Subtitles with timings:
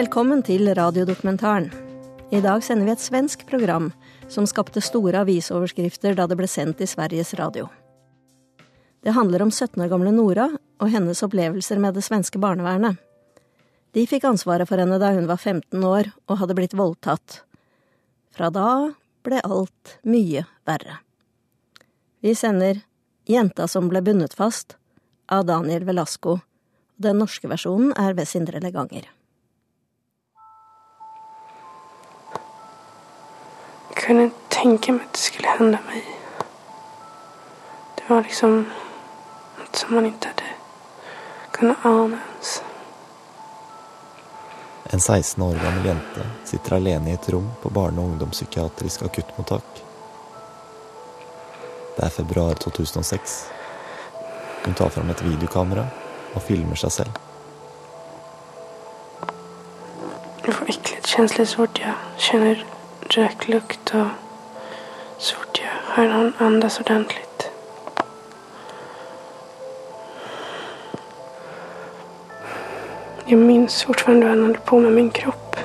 [0.00, 1.66] Velkommen til radiodokumentaren.
[2.32, 3.90] I dag sender vi et svensk program
[4.32, 7.66] som skapte store avisoverskrifter da det ble sendt i Sveriges Radio.
[9.04, 10.46] Det handler om 17 år gamle Nora
[10.80, 12.96] og hennes opplevelser med det svenske barnevernet.
[13.92, 17.42] De fikk ansvaret for henne da hun var 15 år og hadde blitt voldtatt.
[18.32, 18.72] Fra da
[19.26, 21.02] ble alt mye verre.
[22.24, 22.86] Vi sender
[23.28, 24.78] Jenta som ble bundet fast
[25.28, 26.40] av Daniel Velasco.
[26.96, 29.10] Den norske versjonen er ved Sindre Leganger.
[34.00, 36.06] Jeg kunne tenke meg at det skulle hende meg.
[37.98, 38.54] Det var liksom
[39.58, 40.54] noe som man ikke hade
[41.52, 42.54] kunnat ane ens.
[44.88, 49.84] En 16 år gammel jente sitter alene i et rom på barne- og ungdomspsykiatrisk akuttmottak.
[51.98, 53.38] Det er februar 2006.
[54.64, 55.84] Hun tar fram et videokamera
[56.34, 57.22] og filmer seg selv.
[60.46, 62.64] Jeg får äcklighetskänslor så fort jag känner
[63.16, 64.06] röklukt och
[65.18, 67.50] svårt jag hör någon andas ordentligt.
[73.24, 75.56] Jag minns fortfarande vad han höll på med min kropp.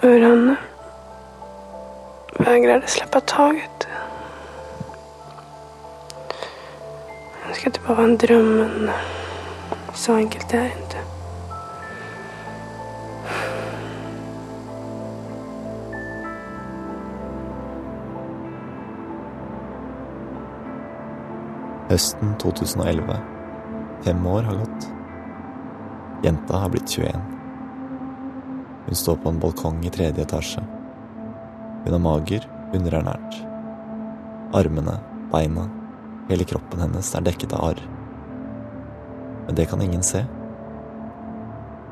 [0.00, 0.56] Hur han
[2.38, 3.88] vägrade släppa taget.
[7.48, 8.90] Det ska inte bara vara en dröm, men
[9.94, 11.13] så enkelt är det inte.
[21.94, 23.18] Høsten 2011.
[24.02, 24.86] Fem år har gått.
[26.24, 27.20] Jenta har blitt 21.
[28.86, 30.64] Hun står på en balkong i tredje etasje.
[31.84, 33.38] Hun er mager, underernært.
[34.58, 34.96] Armene,
[35.30, 35.68] beina,
[36.32, 37.86] hele kroppen hennes er dekket av arr.
[39.46, 40.26] Men det kan ingen se.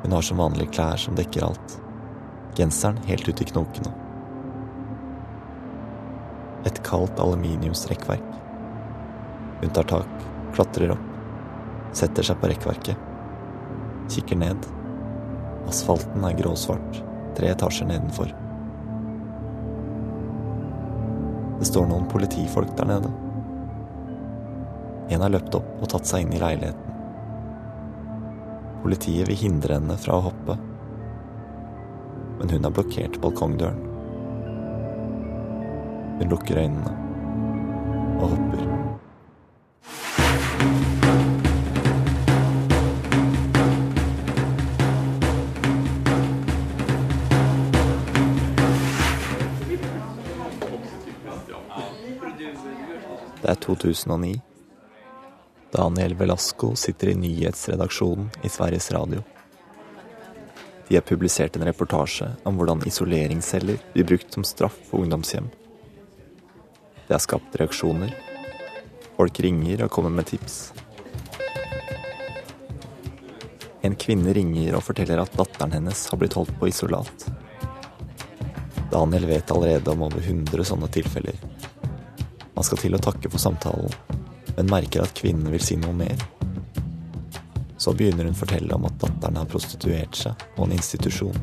[0.02, 1.78] Hun har som vanlig klær som dekker alt.
[2.58, 3.94] Genseren helt ut i knokene.
[6.66, 8.41] Et kaldt aluminiumsrekkverk.
[9.62, 11.08] Hun tar tak, klatrer opp,
[11.94, 13.08] setter seg på rekkverket.
[14.10, 14.66] Kikker ned.
[15.70, 16.98] Asfalten er gråsvart,
[17.38, 18.32] tre etasjer nedenfor.
[21.60, 23.12] Det står noen politifolk der nede.
[25.14, 26.98] En har løpt opp og tatt seg inn i leiligheten.
[28.82, 30.58] Politiet vil hindre henne fra å hoppe,
[32.40, 33.78] men hun har blokkert balkongdøren.
[36.18, 36.98] Hun lukker øynene
[38.18, 38.71] og hopper.
[53.52, 54.28] Det er 2009.
[55.72, 59.20] Daniel Velasco sitter i nyhetsredaksjonen i Sveriges Radio.
[60.88, 65.50] De har publisert en reportasje om hvordan isoleringsceller blir brukt som straff på ungdomshjem.
[67.08, 68.14] Det har skapt reaksjoner.
[69.18, 70.72] Folk ringer og kommer med tips.
[73.84, 77.28] En kvinne ringer og forteller at datteren hennes har blitt holdt på isolat.
[78.96, 81.36] Daniel vet allerede om over 100 sånne tilfeller.
[82.62, 83.90] Han skal til å takke for samtalen,
[84.54, 86.20] men merker at kvinnen vil si noe mer.
[87.74, 91.42] Så begynner hun å fortelle om at datteren har prostituert seg på en institusjon.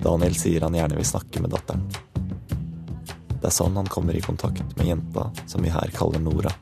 [0.00, 1.84] Daniel sier han gjerne vil snakke med datteren.
[3.34, 6.56] Det er sånn han kommer i kontakt med jenta som vi her kaller Nora.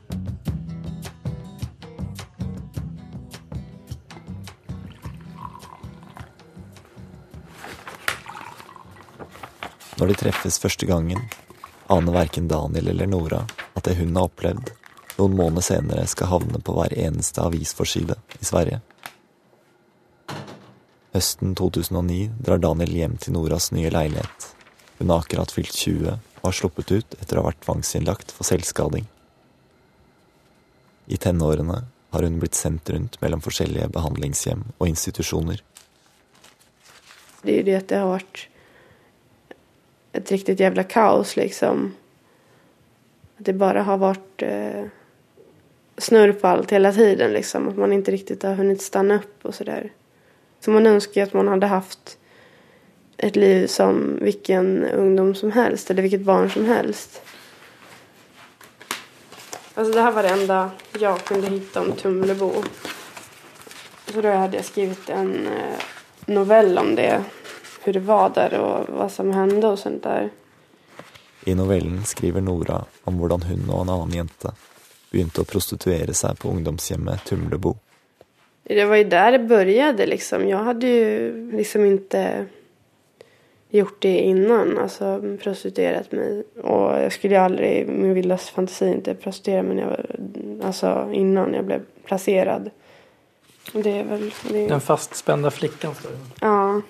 [9.95, 11.23] Når de treffes første gangen,
[11.89, 13.41] aner verken Daniel eller Nora
[13.73, 14.69] at det hun har opplevd,
[15.17, 18.79] noen måneder senere skal havne på hver eneste avisforside i Sverige.
[21.15, 24.51] Høsten 2009 drar Daniel hjem til Noras nye leilighet.
[24.99, 28.47] Hun har akkurat fylt 20 og har sluppet ut etter å ha vært tvangsinnlagt for
[28.47, 29.09] selvskading.
[31.09, 31.81] I tenårene
[32.13, 35.63] har hun blitt sendt rundt mellom forskjellige behandlingshjem og institusjoner.
[37.41, 38.45] Det er jo det at det har varit
[40.11, 41.93] ett riktigt jävla kaos liksom.
[43.37, 44.83] Att det bara har varit eh,
[45.97, 47.67] snurr på allt hela tiden liksom.
[47.67, 49.91] Att man inte riktigt har hunnit stanna upp och sådär.
[50.59, 52.17] Så man önskar ju att man hade haft
[53.17, 57.21] ett liv som vilken ungdom som helst eller vilket barn som helst.
[59.73, 62.53] Alltså det här var det enda jag kunde hitta om Tumlebo.
[64.05, 65.79] Så då hade jag skrivit en eh,
[66.25, 67.23] novell om det.
[67.83, 70.29] Hur det var der og hva som hendte og sånt der.
[71.47, 74.51] I novellen skriver Nora om hvordan hun og en annen jente
[75.11, 77.77] begynte å prostituere seg på ungdomshjemmet Tumlebo.
[78.69, 80.43] Det var jo der det begynte, liksom.
[80.45, 82.23] Jeg hadde jo liksom ikke
[83.71, 84.77] gjort det innan.
[84.77, 86.43] altså prostituert meg.
[86.63, 91.53] Og jeg skulle aldri aldrig i min vildaste fantasi ikke prostituere meg var- alltså innan
[91.53, 92.69] jeg ble placerad.
[93.73, 96.41] Det er vel Det Den fastspente flikken, står det.
[96.41, 96.81] Ja,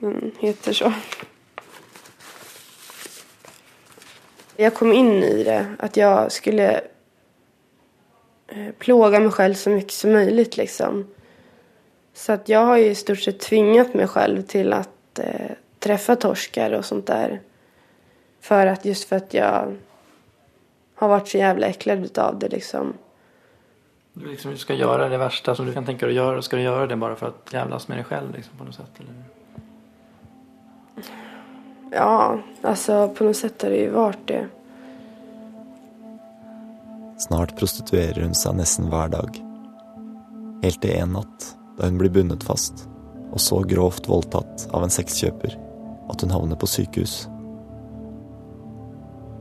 [0.00, 0.92] den heter så.
[4.56, 6.80] Jag kom in i det, att jag skulle
[8.48, 11.14] eh, plåga mig själv så mycket som möjligt liksom.
[12.14, 16.16] Så att jag har ju i stort sett tvingat mig själv till att eh, träffa
[16.16, 17.40] torskar och sånt där.
[18.40, 19.76] För att just för att jag
[20.94, 22.94] har varit så jävla äcklad av det liksom.
[24.12, 26.42] Du liksom ska göra det värsta som du kan tänka dig att göra.
[26.42, 28.90] Ska du göra det bara för att jävlas med dig själv liksom, på något sätt?
[28.98, 29.33] Eller?
[31.94, 34.42] Ja, altså på noe sett har det jo vært det.
[37.24, 39.38] Snart prostituerer hun seg nesten hver dag.
[40.64, 42.88] Helt til en natt, da hun blir bundet fast
[43.34, 45.56] og så grovt voldtatt av en sexkjøper
[46.12, 47.24] at hun havner på sykehus.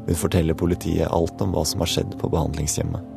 [0.07, 3.09] Hun forteller politiet alt om hva som har skjedd på behandlingshjemmet.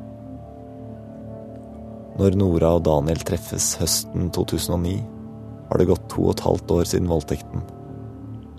[2.17, 5.01] Når Nora og Daniel treffes høsten 2009,
[5.71, 7.65] har det gått to og et halvt år siden voldtekten,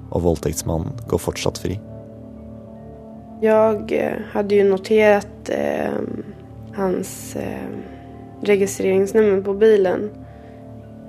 [0.09, 1.77] og voldtektsmannen går fortsatt fri.
[3.41, 5.99] Jeg hadde jo notert eh,
[6.77, 7.69] hans eh,
[8.41, 10.09] registreringsnummer på bilen.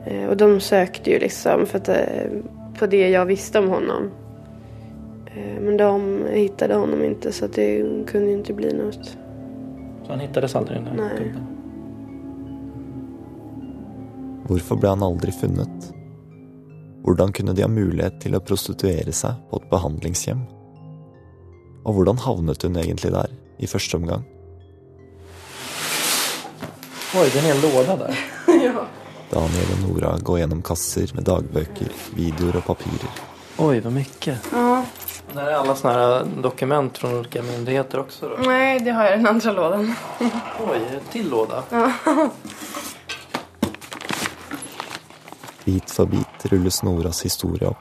[0.05, 2.31] Eh, og de søkte jo liksom för att, eh,
[2.79, 4.11] på det jeg visste om ham.
[5.27, 6.25] Eh, men de
[6.59, 7.69] fant ham ikke, så det
[8.07, 8.93] kunne jo ikke bli noe.
[8.93, 10.75] Så han hittades aldri?
[10.75, 11.33] den här
[14.49, 15.93] Hvorfor ble han aldri funnet?
[17.05, 20.41] Hvordan kunne de ha mulighet til å prostituere seg på et behandlingshjem?
[21.87, 24.25] Og hvordan havnet hun egentlig der, i første omgang?
[27.17, 28.19] Oi, det er en hel låda där.
[29.31, 33.23] Daniel og Nora går gjennom kasser med dagbøker, videoer og papirer.
[33.61, 34.37] Oi, hvor mye.
[34.53, 34.85] Ja,
[35.29, 38.29] Det er alle sånne dokument fra ulike myndigheter også?
[38.29, 38.37] då.
[38.49, 39.91] Nei, det har jeg i den andre lådan.
[40.65, 41.63] Oi, en til låda.
[45.69, 47.77] Bit for bit rulles Noras historie opp.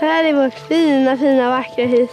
[0.00, 2.10] Här är vårt fina, fina, vackra hus.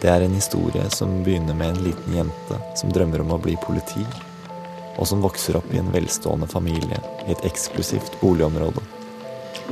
[0.00, 3.56] Det er en historie som begynner med en liten jente som drømmer om å bli
[3.62, 4.02] politi,
[4.96, 8.82] og som vokser opp i en velstående familie i et eksklusivt boligområde.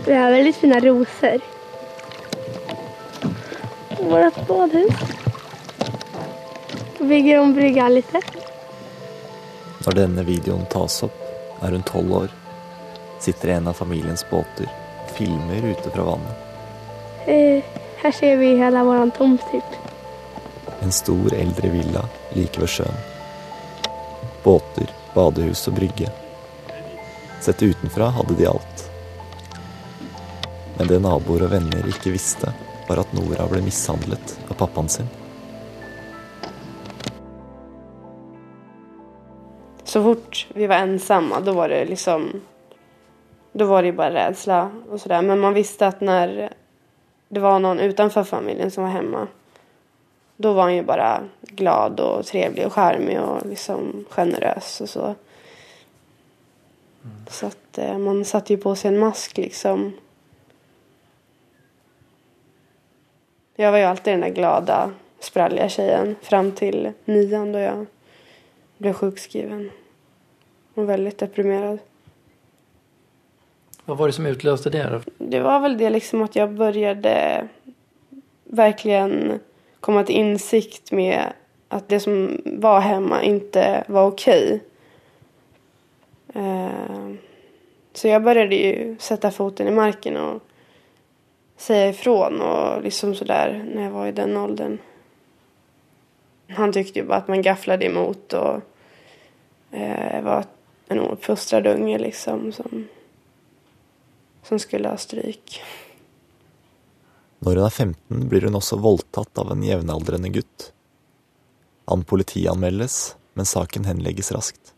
[0.07, 1.58] Vi har veldig fine rosor.
[4.01, 4.95] Vårt badhus.
[6.99, 8.15] Bygger om brygga litt.
[9.87, 11.19] Når denne videoen tas opp,
[11.63, 12.35] er hun tolv år.
[13.21, 14.69] Sitter i en av familiens båter,
[15.17, 16.45] filmer ute fra vannet.
[18.03, 19.43] Her ser vi hele vår tomt.
[20.81, 22.05] En stor eldre villa
[22.37, 23.01] like ved sjøen.
[24.45, 26.13] Båter, badehus og brygge.
[27.41, 28.85] Sett utenfra hadde de alt.
[30.79, 32.53] Men det naboer og venner ikke visste,
[32.89, 35.09] var at Nora ble mishandlet av pappaen sin.
[39.85, 42.31] Så fort vi var ensamma da var det liksom
[43.53, 45.23] då var det bare bara rädsla och sådär.
[45.23, 46.49] Men man visste at når
[47.29, 49.27] det var noen utenfor familien som var hjemme,
[50.37, 51.09] da var han jo bare
[51.43, 55.15] glad og trevlig og charmig og liksom generös och så.
[57.31, 59.93] Så att eh, man satte ju på seg en mask liksom.
[63.61, 67.87] Jag var ju alltid den där glada, spralliga tjejen fram till nian då jag
[68.77, 69.71] blev sjukskriven.
[70.75, 71.79] Och väldigt deprimerad.
[73.85, 75.01] Vad var det som utlöste det då?
[75.19, 77.49] Det var väl det liksom att jag började
[78.45, 79.41] verkligen
[79.81, 81.33] komma till insikt med
[81.69, 84.61] att det som var hemma inte var okej.
[86.35, 86.69] Eh,
[87.93, 90.43] Så jag började ju sätta foten i marken och
[91.59, 94.79] säga ifrån och liksom sådär när jag var i den åldern.
[96.49, 98.61] Han tyckte ju bara att man gafflade emot och
[99.71, 100.45] eh, var
[100.89, 102.89] en ouppfostrad unge liksom som,
[104.43, 105.63] som skulle ha stryk.
[107.39, 110.73] Når hun er 15, blir hun også voldtatt av en jevnaldrende gutt.
[111.87, 114.73] Han politianmeldes, men saken henlegges raskt.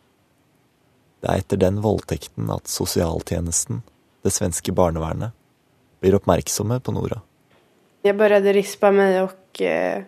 [1.20, 3.80] Det er etter den voldtekten at sosialtjenesten,
[4.24, 5.32] det svenske barnevernet,
[6.00, 7.20] blir oppmerksomme på Nora.
[8.02, 10.02] Jag började rispa mig och eh,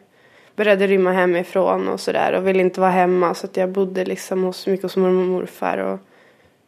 [0.57, 4.67] började rymma hemifrån och sådär och ville inte vara hemma så jag bodde liksom hos,
[4.67, 6.01] mycket hos mormor och morfar och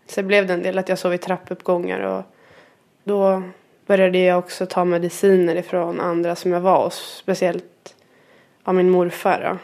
[0.06, 2.22] så blev det en del att jag sov i trappuppgångar och
[3.04, 3.42] då
[3.86, 7.16] började jag också ta mediciner ifrån andra som jag var hos.
[7.22, 7.94] Speciellt
[8.62, 9.48] av min morfar.
[9.50, 9.58] Då.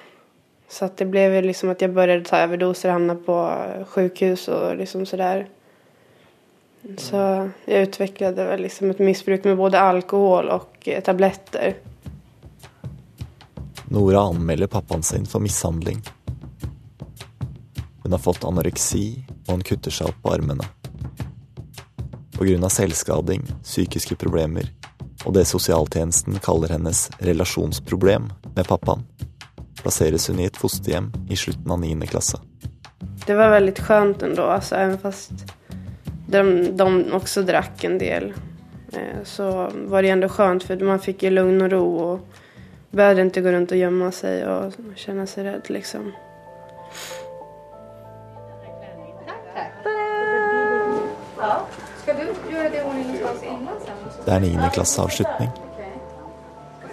[0.69, 3.55] Så att det blev liksom att jag började ta överdoser och hamna på
[3.89, 5.47] sjukhus och liksom sådär.
[6.97, 7.17] Så
[7.65, 11.77] jag utvecklade väl liksom ett missbruk med både alkohol och eh, tabletter.
[13.89, 16.03] Nora anmelder pappaen sin for mishandling.
[18.03, 20.65] Hun har fått anoreksi, og hun kutter seg opp på armene.
[22.39, 22.69] Pga.
[22.69, 24.71] selvskading, psykiske problemer
[25.25, 29.05] og det sosialtjenesten kaller hennes relasjonsproblem med pappaen,
[29.83, 32.09] plasseres hun i et fosterhjem i slutten av 9.
[32.11, 32.41] klasse.
[33.27, 35.45] Det var veldig skjønt enda, altså, fast
[36.31, 38.33] de, de också drack en del.
[38.93, 42.21] Eh, så var det ändå skönt för man fick ju lugn och ro och
[42.91, 46.13] behövde inte gå runt och gömma sig och känna sig rädd liksom.
[54.25, 54.71] Det er 9.
[54.73, 55.49] klasseavslutning.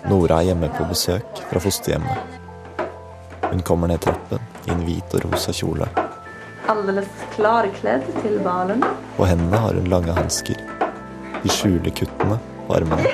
[0.10, 2.18] Nora er hjemme på besøk fra fosterhjemmet.
[3.52, 5.88] Hun kommer ned trappen i en hvit og rosa kjole.
[6.68, 8.84] Alldeles klarkledd til balen.
[9.16, 10.60] På hendene har hun lange hansker.
[11.44, 12.36] De skjuler kuttene
[12.68, 13.14] på armene.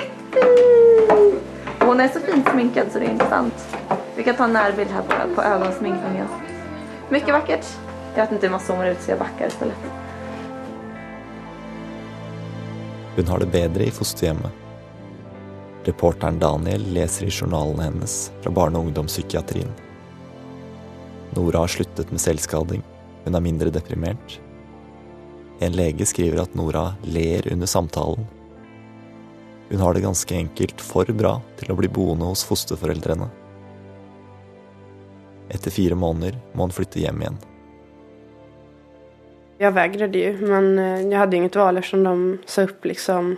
[1.84, 3.66] Hun er så fint sminket, så det er interessant.
[4.16, 6.32] Vi kan ta en her på, på ögonsminkningen.
[7.14, 7.68] Mye vakkert.
[8.14, 9.76] Jeg vet ikke hur man zoomar ut så jag backar istället.
[13.16, 14.50] Hun har det bedre i fosterhjemmet.
[15.84, 19.70] Reporteren Daniel leser i journalene hennes fra barne- og ungdomspsykiatrien.
[21.36, 22.82] Nora har sluttet med selvskading.
[23.24, 24.40] Hun er mindre deprimert.
[25.64, 28.26] En lege skriver at Nora ler under samtalen.
[29.70, 33.30] Hun har det ganske enkelt for bra til å bli boende hos fosterforeldrene.
[35.48, 37.40] Etter fire måneder må hun flytte hjem igjen.
[39.58, 42.14] Jeg vägrade ju, men jeg hadde inget val eftersom de
[42.50, 43.36] sa opp liksom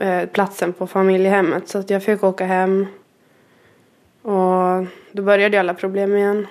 [0.00, 1.68] eh, platsen på familjehemmet.
[1.70, 2.78] Så jeg fikk åka hjem.
[4.26, 6.46] Og da började alle alla problem igen.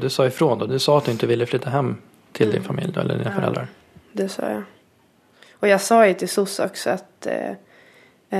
[0.00, 0.66] Du sa ifrån då.
[0.66, 1.96] Du sa att du inte ville flytta hem
[2.32, 3.66] till din familj då, eller dina föräldrar.
[4.12, 4.62] Det sa jag.
[5.52, 7.50] Och jag sa ju till SOS också att eh,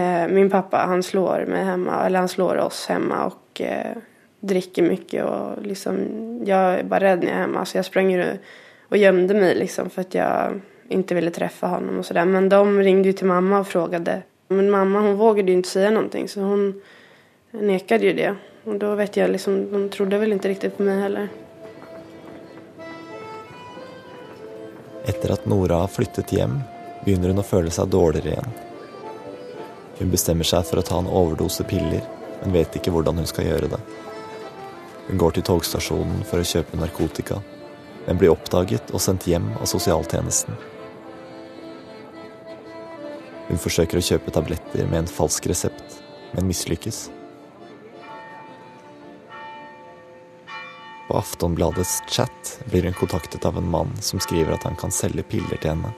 [0.01, 3.97] eh, min pappa han slår mig hemma, eller han slår oss hemma och eh,
[4.41, 5.97] dricker mycket och liksom
[6.45, 8.37] jag är bara rädd när jag är hemma så jag sprang og
[8.89, 12.25] och gömde mig liksom för att jag inte ville träffa honom och sådär.
[12.25, 14.23] Men de ringde ju till mamma och frågade.
[14.49, 16.83] Men mamma hon vågade ju inte säga någonting så hon
[17.51, 18.35] nekade ju det.
[18.65, 21.29] Och då vet jag liksom, de trodde väl inte riktigt på mig heller.
[25.05, 26.61] Etter at Nora har flyttet hjem,
[27.05, 28.55] begynner hun å føle seg dårligere igjen.
[29.99, 32.03] Hun bestemmer seg for å ta en overdose piller,
[32.43, 33.81] men vet ikke hvordan hun skal gjøre det.
[35.09, 37.43] Hun går til togstasjonen for å kjøpe narkotika,
[38.07, 40.57] men blir oppdaget og sendt hjem av sosialtjenesten.
[43.51, 46.01] Hun forsøker å kjøpe tabletter med en falsk resept,
[46.33, 47.05] men mislykkes.
[51.09, 55.23] På Aftonbladets chat blir hun kontaktet av en mann som skriver at han kan selge
[55.23, 55.91] piller til henne.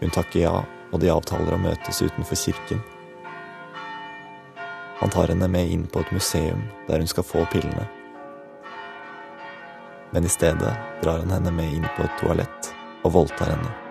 [0.00, 0.54] Hun takker ja,
[0.92, 2.80] og de avtaler å møtes utenfor kirken.
[4.98, 7.84] Han tar henne med inn på et museum der hun skal få pillene.
[10.10, 12.72] Men i stedet drar han henne med inn på et toalett
[13.04, 13.87] og voldtar henne.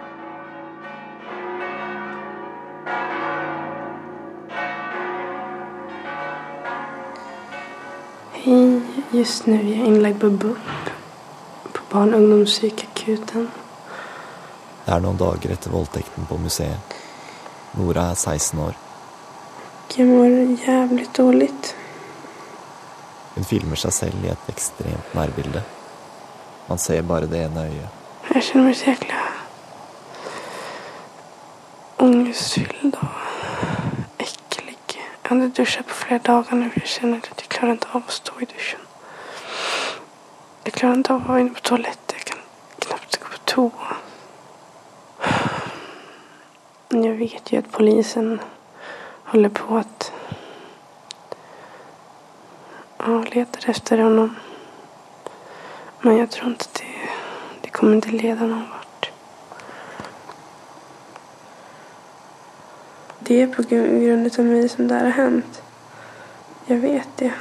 [9.12, 10.58] Just nu är jag inlagd på BUP.
[11.74, 13.52] På barn och ungdomspsykakuten.
[14.86, 16.94] Det er noen dager etter voldtekten på museet.
[17.76, 18.78] Nora er 16 år.
[19.96, 20.28] Jag mår
[20.68, 21.76] jävligt dåligt.
[23.36, 25.64] Hun filmer seg selv i et ekstremt nærbilde.
[26.70, 27.90] Man ser bare det ene øyet.
[28.34, 29.16] Jag känner mig så jäkla
[31.98, 33.08] ångestfylld och
[34.18, 34.78] äcklig.
[35.24, 37.88] Jag har inte duschat på flera dagar nu för jag känner att jag klarar inte
[37.92, 38.87] av att stå i duschen.
[40.78, 42.18] Klarar inte av att vara inne på toaletten.
[42.18, 42.38] Jag kan
[42.80, 43.98] knappt gå på toa.
[46.90, 48.40] Jag vet ju att polisen
[49.24, 50.12] håller på att
[52.98, 54.36] ja, letar efter honom.
[56.02, 57.10] Men jag tror inte det,
[57.62, 59.12] det kommer inte leda någon vart.
[63.20, 65.62] Det är på grunn av mig som det har hänt.
[66.66, 67.34] Jag vet det.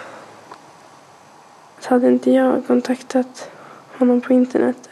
[1.89, 3.51] Så hade inte jag kontaktat
[3.99, 4.89] honom på internet.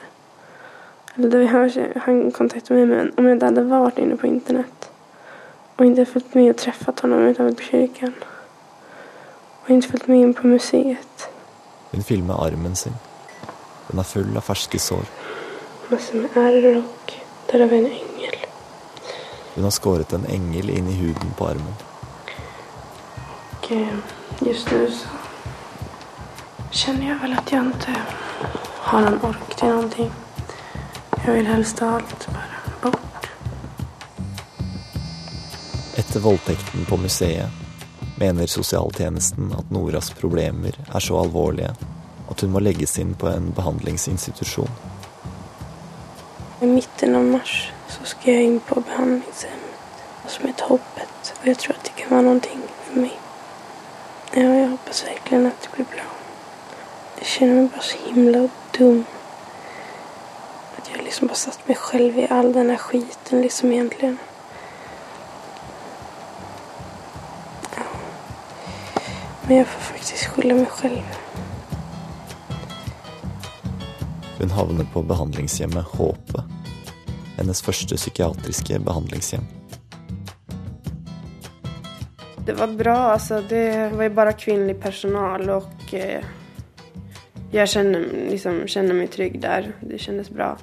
[1.14, 4.90] Eller det han, han kontaktade mig men om jag inte hade varit inne på internet.
[5.76, 8.02] Och inte följt med och träffat honom utan varit
[9.62, 11.28] og inte följt med in på museet.
[11.90, 12.92] Hun filmer armen sin.
[13.88, 15.04] Den er full av ferske sår.
[15.88, 17.12] Massor med ärr och
[17.46, 18.36] där har vi en ängel.
[19.54, 21.74] Hun har skåret en engel inn i huden på armen.
[23.50, 23.96] Och eh,
[24.40, 25.08] just nu så
[26.74, 27.94] känner jag väl att jag inte
[28.78, 30.10] har någon ork till någonting.
[31.26, 33.30] Jag vill helst ha allt bara bort.
[35.96, 37.50] Etter voldtekten på museet
[38.18, 41.74] mener sosialtjenesten at Noras problemer er så alvorlige
[42.30, 44.70] at hun må legges inn på en behandlingsinstitusjon.
[46.60, 51.34] I mitten av mars så ska jag in på behandlingshemmet som heter Hoppet.
[51.40, 53.18] Och jag tror att det kan vara någonting för mig.
[54.32, 56.04] Ja, jag hoppas verkligen att det blir bra.
[57.18, 58.48] Jag känner mig bara så himla
[58.78, 59.04] dum.
[60.78, 64.18] Att jag liksom bara satt mig själv i all den här skiten liksom egentligen.
[67.76, 67.82] Ja.
[69.48, 71.02] Men jeg får faktisk skylde meg selv.
[74.38, 76.44] Hun havner på behandlingshjemmet Håpe.
[77.36, 79.46] Hennes første psykiatriske behandlingshjem.
[82.46, 83.42] Det var bra, altså.
[83.48, 86.24] Det var jo bare kvinnelig personal og eh,
[87.54, 89.72] jag känner, liksom, känner mig trygg där.
[89.80, 90.58] Det kändes bra.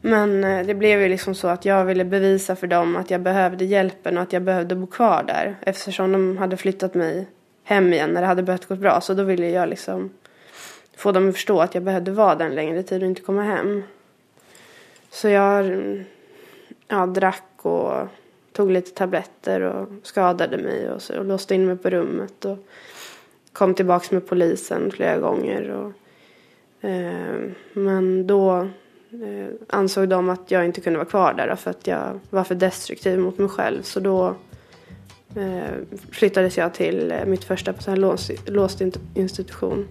[0.00, 3.20] Men eh, det blev ju liksom så att jag ville bevisa för dem att jag
[3.20, 5.56] behövde hjälpen och att jag behövde bo kvar där.
[5.60, 7.26] Eftersom de hade flyttat mig
[7.64, 9.00] hem igen när det hade börjat gå bra.
[9.00, 10.10] Så då ville jag liksom
[10.96, 13.42] få dem att förstå att jag behövde vara där en längre tid och inte komma
[13.42, 13.82] hem.
[15.10, 16.04] Så jag mm,
[16.88, 17.92] ja, drack och
[18.52, 22.58] tog lite tabletter och skadade mig och, så, och låste in mig på rummet och
[23.52, 25.70] kom tillbaks med polisen flera gånger.
[25.70, 25.92] Och, eh,
[27.72, 28.68] men då
[29.12, 32.54] eh, ansåg de att jag inte kunde vara kvar där för att jag var för
[32.54, 33.82] destruktiv mot mig själv.
[33.82, 34.36] Så då
[35.36, 38.00] flyttet flyttades jag till eh, mitt första på sån
[38.46, 38.80] låst,
[39.14, 39.88] institusjon.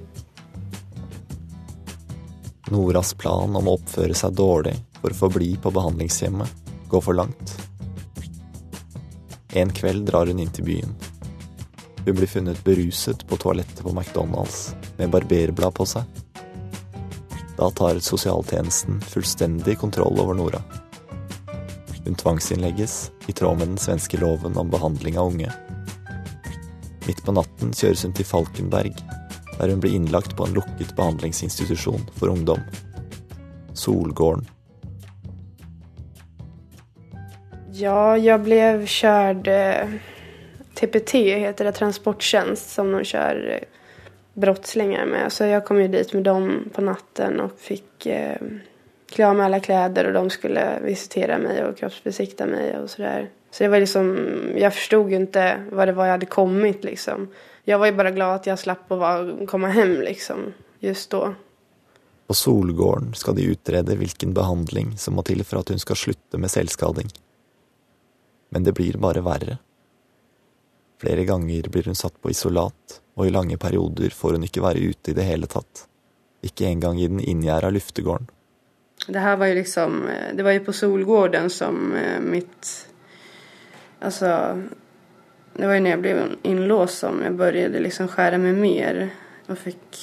[2.72, 6.50] Noras plan om å oppføre seg dårlig for å få bli på behandlingshjemmet
[6.90, 7.54] går for langt.
[9.54, 10.96] En kveld drar hun inn til byen.
[12.06, 16.25] Hun blir funnet beruset på toalettet på McDonald's med barberblad på seg.
[17.58, 20.62] Da tar sosialtjenesten fullstendig kontroll over Nora.
[22.06, 25.52] Hun tvangsinnlegges i tråd med den svenske loven om behandling av unge.
[27.08, 28.98] Midt på natten kjøres hun til Falkenberg,
[29.60, 32.62] der hun blir innlagt på en lukket behandlingsinstitusjon for ungdom.
[33.74, 34.46] Solgården.
[37.76, 39.96] Ja, jeg ble körd eh,
[40.76, 43.75] TPT heter det, transporttjenest, som de kör eh,
[44.36, 45.32] brottslingar med.
[45.32, 48.38] Så jag kom ju dit med dem på natten och fick eh,
[49.10, 53.30] klä av mig alla kläder och de skulle visitera mig och kroppsbesikta mig och sådär.
[53.52, 54.18] Så det var liksom,
[54.56, 57.28] jag förstod ju inte vad det var jag hade kommit liksom.
[57.64, 61.34] Jag var ju bara glad att jag slapp att komme hem liksom, just då.
[62.28, 66.38] På Solgården skal de utrede hvilken behandling som må til for at hun skal slutte
[66.42, 67.12] med selvskading.
[68.50, 69.58] Men det blir bare verre.
[71.02, 74.92] Flere ganger blir hun satt på isolat, og i lange perioder får hun ikke være
[74.92, 75.86] ute i det hele tatt.
[76.46, 78.28] Ikke engang i den inngjerda luftegården.
[79.08, 82.88] Det her var jo liksom, eh, det var jo på Solgården som eh, mitt,
[84.00, 84.28] Altså
[85.56, 89.00] det var jo når jeg ble innlåst som jeg begynte liksom skjære meg mer
[89.48, 90.00] og fikk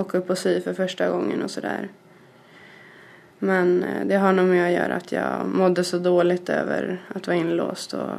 [0.00, 1.90] åke opp og sy for første gangen og så der.
[3.38, 7.28] Men eh, det har noe med å gjøre at jeg mådde så dårlig over att
[7.28, 8.10] være innlåst og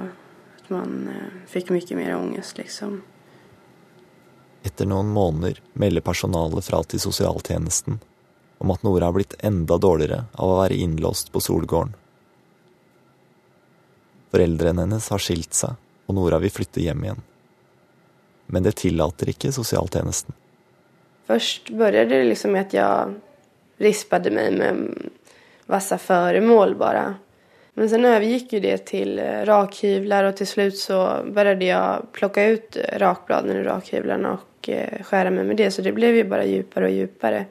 [0.59, 1.09] at man
[1.47, 3.01] fikk mye mer ångest liksom.
[4.63, 7.99] Etter noen måneder melder personalet fra til sosialtjenesten
[8.59, 11.93] om at Nora har blitt enda dårligere av å være innlåst på Solgården.
[14.29, 17.23] Foreldrene hennes har skilt seg, og Nora vil flytte hjem igjen.
[18.51, 20.35] Men det tillater ikke sosialtjenesten.
[21.29, 23.15] Først begynte det liksom med at jeg
[23.79, 25.09] rispet meg med
[25.69, 27.07] vassa föremål bare.
[27.79, 29.15] Men så overgikk det til
[29.47, 34.35] rakhyvler, og til slutt så begynte jeg å plukke ut rakbladene i rakhyvlene.
[34.35, 34.48] rakhyvlarna
[35.01, 35.71] och meg med det.
[35.71, 37.45] Så det blev ju bara djupare och djupare.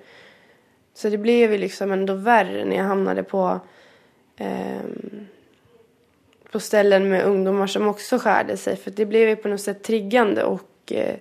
[0.94, 3.60] Så det blev ju liksom ändå värre när jag hamnade på,
[4.36, 4.80] eh,
[6.50, 8.76] på ställen med ungdomar som också skärde sig.
[8.76, 11.16] För det blev ju på något sätt triggande och eh,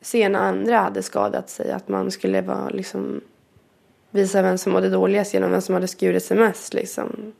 [0.00, 1.70] se när andra hade skadat sig.
[1.70, 3.20] Att man skulle vara liksom
[4.10, 7.32] visa vem som mådde dåligast genom vem som hade skurit sig mest liksom.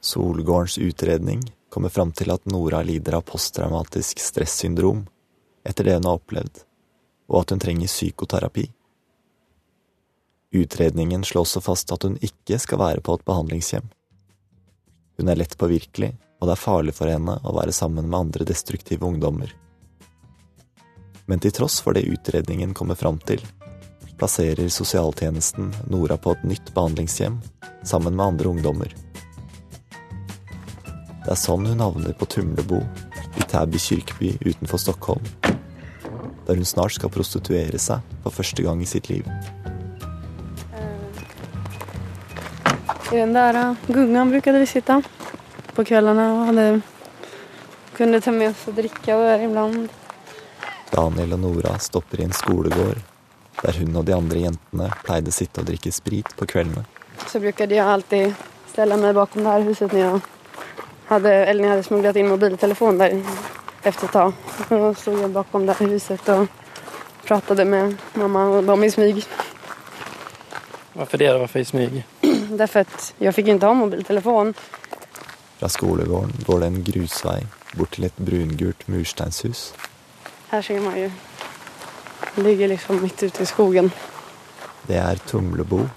[0.00, 5.04] Solgårdens utredning kommer fram til at Nora lider av posttraumatisk stressyndrom
[5.66, 6.62] etter det hun har opplevd,
[7.30, 8.68] og at hun trenger psykoterapi.
[10.56, 13.88] Utredningen slår også fast at hun ikke skal være på et behandlingshjem.
[15.18, 18.46] Hun er lett påvirkelig, og det er farlig for henne å være sammen med andre
[18.48, 19.50] destruktive ungdommer.
[21.26, 23.42] Men til tross for det utredningen kommer fram til,
[24.16, 27.40] plasserer sosialtjenesten Nora på et nytt behandlingshjem
[27.84, 28.94] sammen med andre ungdommer.
[31.26, 32.76] Det er sånn hun havner på Tumlebo,
[33.34, 35.24] i Tæby kirkeby utenfor Stockholm.
[36.46, 39.26] Der hun snart skal prostituere seg for første gang i sitt liv.
[43.10, 45.00] I den der uh, gungan brukade vi sitte
[45.74, 46.68] på kveldene og hadde,
[47.98, 49.90] kunne ta med oss å drikke og være ibland.
[50.94, 53.02] Daniel og Nora stopper i en skolegård
[53.64, 56.86] der hun og de andre jentene pleide å sitte og drikke sprit på kveldene.
[57.26, 60.32] Så brukte de alltid stelle meg bakom det her huset når jag
[61.06, 63.22] hade, eller jag hade smugglat in mobiltelefon där
[63.82, 64.32] efter ett tag.
[64.68, 66.46] Då stod jag bakom det här huset och
[67.24, 69.24] pratade med mamma och dem i smyg.
[70.92, 71.38] Varför det då?
[71.38, 72.04] Varför i smyg?
[72.50, 74.54] Därför att jag fick inte ha mobiltelefon.
[75.58, 79.74] Fra skolegården går det en grusvei bort til et brungult mursteinshus.
[80.50, 81.10] Her ser man jo
[82.36, 83.90] Det ligger liksom midt ute i skogen.
[84.86, 85.88] Det er Tumlebo,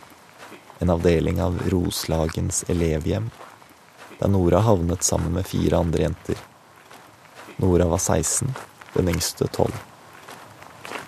[0.80, 3.30] en avdeling av Roslagens elevhjem,
[4.20, 6.36] der Nora havnet sammen med fire andre jenter.
[7.58, 8.52] Nora var 16,
[8.94, 9.72] den yngste 12.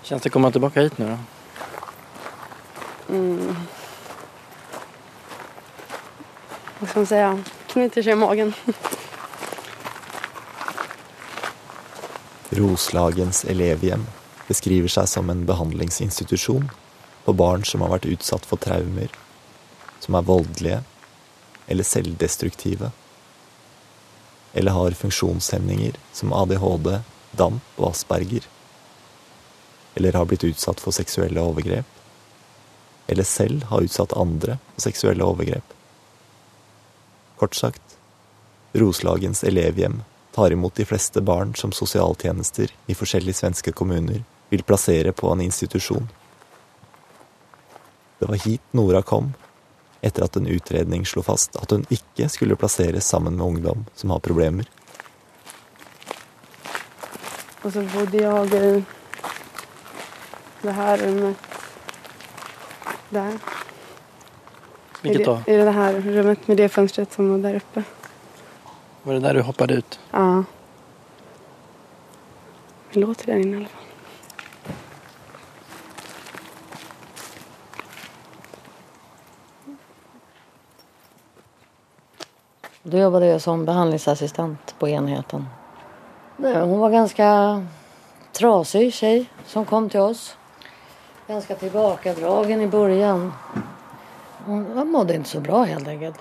[0.04, 1.18] Kjennes det å komme tilbake hit nå da?
[3.12, 3.56] Mm.
[6.80, 7.34] Hva skal man ja?
[7.72, 8.54] Knyter seg i magen.
[12.62, 14.04] Roslagens elevhjem
[14.48, 16.68] beskriver seg som en behandlingsinstitusjon
[17.24, 19.12] for barn som har vært utsatt for traumer,
[20.04, 20.82] som er voldelige
[21.72, 22.92] eller selvdestruktive,
[24.54, 27.00] eller har funksjonshemninger som ADHD,
[27.32, 28.48] DAMP og Asperger,
[29.96, 31.88] eller har blitt utsatt for seksuelle overgrep,
[33.08, 35.76] eller selv har utsatt andre for seksuelle overgrep.
[37.40, 37.98] Kort sagt,
[38.74, 45.12] Roslagens elevhjem tar imot de fleste barn som sosialtjenester i forskjellige svenske kommuner vil plassere
[45.12, 46.08] på en institusjon.
[48.20, 49.34] Det var hit Nora kom,
[50.02, 54.10] etter at en utredning slo fast at hun ikke skulle plasseres sammen med ungdom som
[54.14, 54.66] har problemer.
[57.62, 58.50] Og så bodde jeg
[60.62, 61.36] det her rommet
[63.12, 63.38] der.
[65.02, 65.36] Hvilket da?
[65.46, 67.86] I det, I det her rommet med det fönstret som var der oppe.
[69.04, 70.00] Var det der du hoppet ut?
[70.12, 70.44] Ja.
[72.92, 73.81] Vi låter där inne i alle fall.
[82.92, 85.46] Då jobbade jag som behandlingsassistent på enheten.
[86.38, 87.26] Hun Hon var ganske
[88.32, 90.38] trasig tjej som kom til oss.
[91.28, 93.32] Ganske tilbakedragen i början.
[94.46, 96.20] Hun mådde ikke så bra helt enkelt.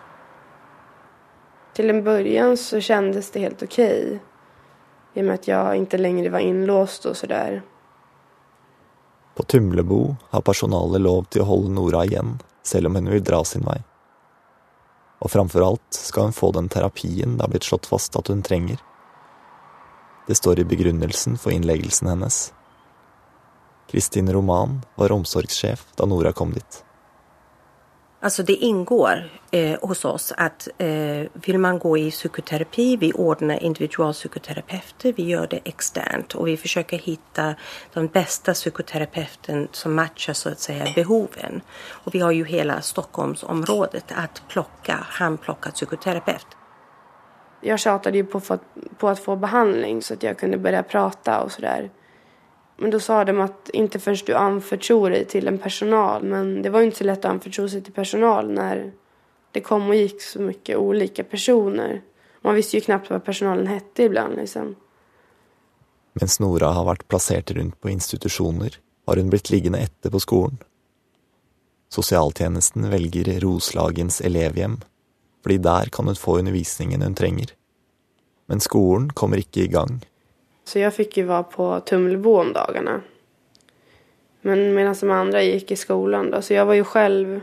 [1.74, 4.20] Til en början så kändes det helt okej.
[5.14, 7.62] I og med at jeg ikke lenger var inlåst så sådär.
[9.34, 13.44] På Tumlebo har personalet lov til å holde Nora igjen, selv om hun vil dra
[13.44, 13.89] sin vei.
[15.20, 18.42] Og framfor alt skal hun få den terapien det har blitt slått fast at hun
[18.42, 18.80] trenger.
[20.28, 22.52] Det står i begrunnelsen for innleggelsen hennes.
[23.90, 26.84] Kristin Roman var omsorgssjef da Nora kom dit.
[28.22, 33.62] Alltså det ingår eh, hos oss att eh, vill man gå i psykoterapi, vi ordnar
[33.62, 37.54] individualpsykoterapeuter, vi gör det externt och vi försöker hitta
[37.92, 41.60] den bästa psykoterapeuten som matchar så att säga behoven.
[41.88, 46.46] Och vi har ju hela Stockholmsområdet att plocka, handplocka psykoterapeut.
[47.60, 48.40] Jag tjatade ju på,
[48.98, 51.90] på att få behandling så att jag kunde börja prata och sådär.
[52.80, 56.24] Men då sa de att inte förrän du anförtror dig till en personal.
[56.24, 58.92] Men det var ju inte så lätt att anförtro sig till personal när
[59.52, 62.02] det kom och gick så mycket olika personer.
[62.42, 64.76] Man visste ju knappt vad personalen hette ibland liksom.
[66.12, 70.58] Mens Nora har vært plassert rundt på institusjoner, har hun blitt liggende etter på skolen.
[71.88, 74.80] Sosialtjenesten velger Roslagens elevhjem,
[75.42, 77.52] fordi der kan hun få undervisningen hun trenger.
[78.46, 80.00] Men skolen kommer ikke i gang.
[80.70, 83.00] Så jag fick ju vara på Tumlebo om dagarna.
[84.40, 86.42] Men medan de andra gick i skolan då.
[86.42, 87.40] Så jag var ju själv.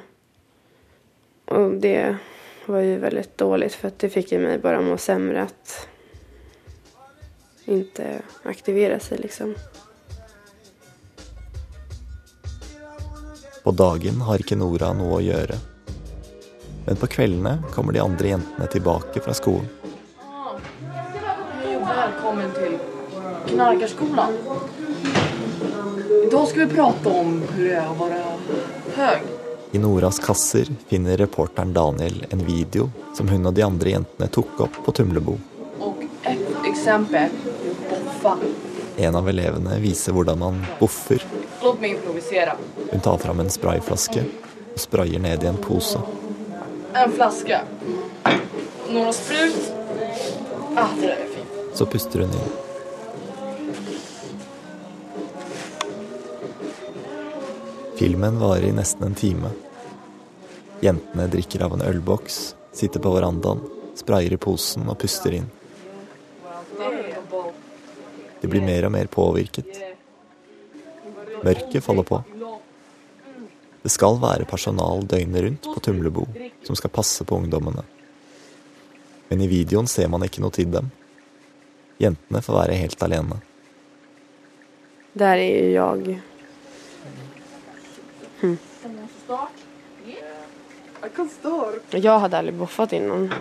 [1.46, 2.18] Och det
[2.66, 5.88] var ju väldigt dåligt för att det fick ju mig bara må sämre att
[7.66, 9.56] inte aktivera sig liksom.
[13.64, 15.60] På dagen har ikke Nora noe å gjøre.
[16.86, 19.68] Men på kveldene kommer de andre jentene tilbake fra skolen.
[21.64, 22.80] Hej och välkommen till
[23.48, 24.34] Knarkarskolan.
[26.28, 28.16] Idag ska vi prata om hur det är att vara
[28.96, 29.22] hög.
[29.72, 34.60] I Noras kasser finner reporteren Daniel en video som hun og de andre jentene tok
[34.60, 35.38] opp på Tumlebo.
[35.80, 37.30] Och ett exempel är
[38.06, 38.38] boffa.
[38.98, 41.24] En av elevene viser hvordan man boffer.
[42.92, 44.24] Hun tar fram en sprayflaske
[44.74, 46.00] og sprayer ned i en pose.
[46.94, 47.62] En flaska.
[48.90, 49.74] Några sprut.
[50.76, 51.78] Ah, det där är fint.
[51.78, 52.67] Så puster hun inn.
[57.98, 59.50] Filmen varer i nesten en time.
[60.86, 63.64] Jentene drikker av en ølboks, sitter på verandaen,
[63.98, 65.48] sprayer i posen og puster inn.
[68.38, 69.82] De blir mer og mer påvirket.
[71.42, 72.22] Mørket faller på.
[73.82, 76.28] Det skal være personal døgnet rundt på Tumlebo
[76.70, 77.82] som skal passe på ungdommene.
[79.32, 80.94] Men i videoen ser man ikke noe til dem.
[81.98, 83.42] Jentene får være helt alene.
[85.18, 86.20] Der er ju
[88.42, 88.50] jag.
[88.50, 88.58] Hm.
[91.90, 93.34] Jag hade aldrig boffat innan.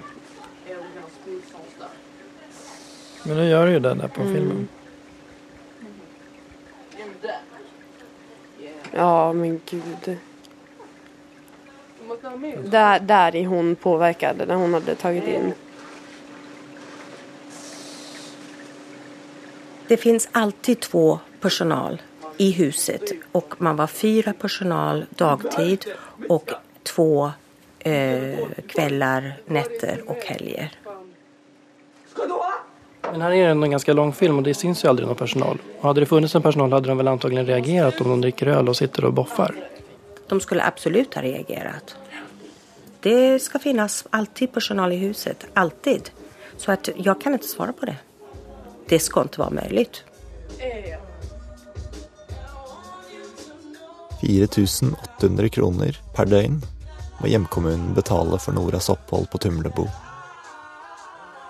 [3.23, 4.35] Men nu gör du ju det där på Mm.
[4.35, 4.69] filmen.
[8.93, 10.19] Ja, men gud.
[12.65, 15.53] Där, där är hon påverkad, när hon hade tagit in.
[19.89, 22.03] Det finns alltid två personal
[22.37, 25.85] i huset och man var fyra personal dagtid
[26.29, 26.51] och
[26.83, 27.31] två
[27.79, 30.73] eh, kvällar, nätter och helger.
[33.11, 35.17] Men här är det ändå en ganska lång film och det syns ju aldrig någon
[35.17, 35.59] personal.
[35.79, 38.69] Och hade det funnits en personal hade de väl antagligen reagerat om de dricker öl
[38.69, 39.55] och sitter och boffar.
[40.29, 41.97] De skulle absolut ha reagerat.
[43.01, 46.11] Det ska finnas alltid personal i huset, alltid.
[46.57, 47.97] Så att jag kan inte svara på det.
[48.89, 50.05] Det ska inte vara möjligt.
[54.23, 56.61] 4800 kroner per døgn
[57.21, 59.87] må hjemkommunen betale for Noras opphold på Tumlebo.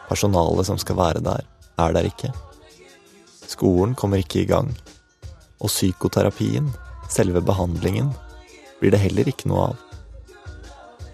[0.08, 1.46] Personalet som skal være der,
[1.82, 2.30] er der ikke.
[3.46, 4.70] Skolen kommer ikke i gang.
[5.62, 6.68] Og psykoterapien,
[7.10, 8.12] selve behandlingen,
[8.80, 9.85] blir det heller ikke noe av.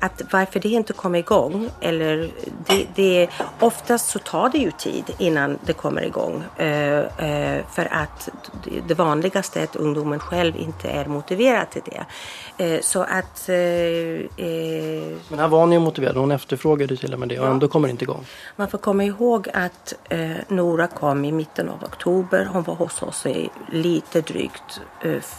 [0.03, 2.31] Att varför det inte kommer igång, eller
[2.67, 3.29] det, det,
[3.61, 6.45] oftast så tar det ju tid innan det kommer igång.
[6.57, 8.29] Eh, eh, för att
[8.87, 12.05] det- vanligaste är att ungdomen själv inte är motiverad till det.
[12.65, 13.49] Eh, så att...
[13.49, 16.19] Eh, eh, Men här var ni ju motiverade.
[16.21, 18.27] Hon efterfrågade till och med det och ändå kommer det inte igång.
[18.57, 22.49] man får komma ihåg att eh, Nora kom i mitten av oktober.
[22.53, 24.81] Hon var hos oss i lite drygt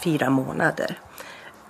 [0.04, 0.98] fyra månader.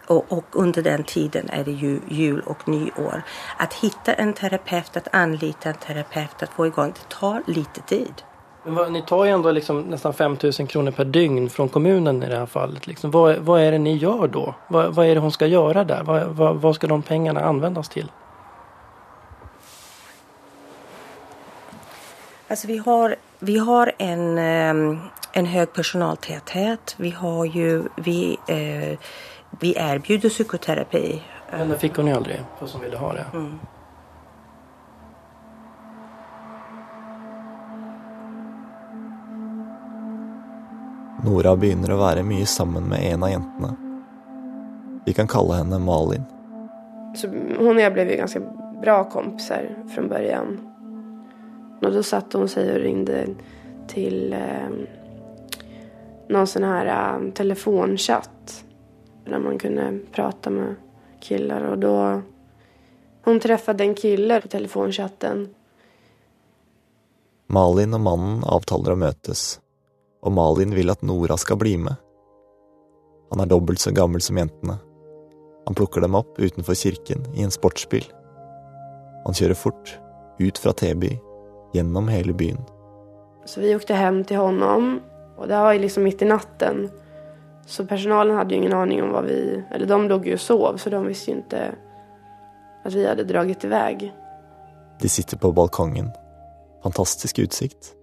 [0.06, 3.22] Och, och under den tiden är det ju jul och nyår.
[3.56, 8.22] Att hitta en terapeut, att anlita en terapeut, att få igång, det tar lite tid.
[8.64, 12.22] Men vad, ni tar ju ändå liksom nästan 5 000 kronor per dygn från kommunen
[12.22, 12.86] i det här fallet.
[12.86, 14.54] Liksom, vad, vad är det ni gör då?
[14.68, 16.02] Vad, vad är det hon ska göra där?
[16.54, 18.10] Vad, ska de pengarna användas till?
[22.48, 24.98] Alltså vi har, vi har en, ehm,
[25.32, 26.94] en hög personaltäthet.
[26.98, 28.98] Vi har ju, vi, eh,
[29.60, 31.22] vi erbjuder psykoterapi.
[31.50, 33.26] Men det fikk hun ju aldrig, fast hon ville ha det.
[33.34, 33.58] Mm.
[41.24, 43.70] Nora begynner å være mye sammen med en av jentene.
[45.06, 46.26] Vi kan kalle henne Malin.
[47.16, 50.70] Så hun og jeg ble ganske ganska bra kompiser fra begynnelsen.
[51.84, 53.24] Og da satt hun seg og ringde
[53.90, 54.76] til eh,
[56.32, 58.54] noen sånn her eh, telefonchatt.
[59.24, 60.74] Där man kunde prata med
[61.20, 62.22] killar och då
[63.22, 65.48] Hun treffet en kille på telefonchatten.
[67.46, 69.60] Malin og mannen avtaler å møtes,
[70.20, 71.96] og Malin vil at Nora skal bli med.
[73.30, 74.76] Han er dobbelt så gammel som jentene.
[75.64, 78.04] Han plukker dem opp utenfor kirken i en sportsbil.
[79.24, 79.94] Han kjører fort,
[80.36, 81.14] ut fra T-by,
[81.72, 82.60] gjennom hele byen.
[83.48, 84.98] Så vi åkte hjem til honom
[85.36, 86.86] og det var liksom midt i natten.
[87.66, 90.76] Så personalen hade ju ingen aning om vad vi, eller de låg ju och sov
[90.76, 91.74] så de visste ju inte
[92.84, 94.12] att vi hade dragit iväg.
[95.00, 96.10] De sitter på balkongen.
[96.82, 97.94] Fantastisk utsikt.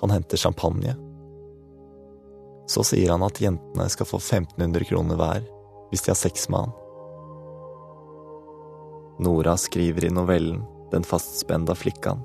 [0.00, 0.96] Han henter champagne.
[2.66, 5.42] Så sier han at jentene skal få 1500 kroner hver
[5.90, 6.72] hvis de har sex med han.
[9.18, 12.20] Nora skriver i novellen Den fastspenda flikkan,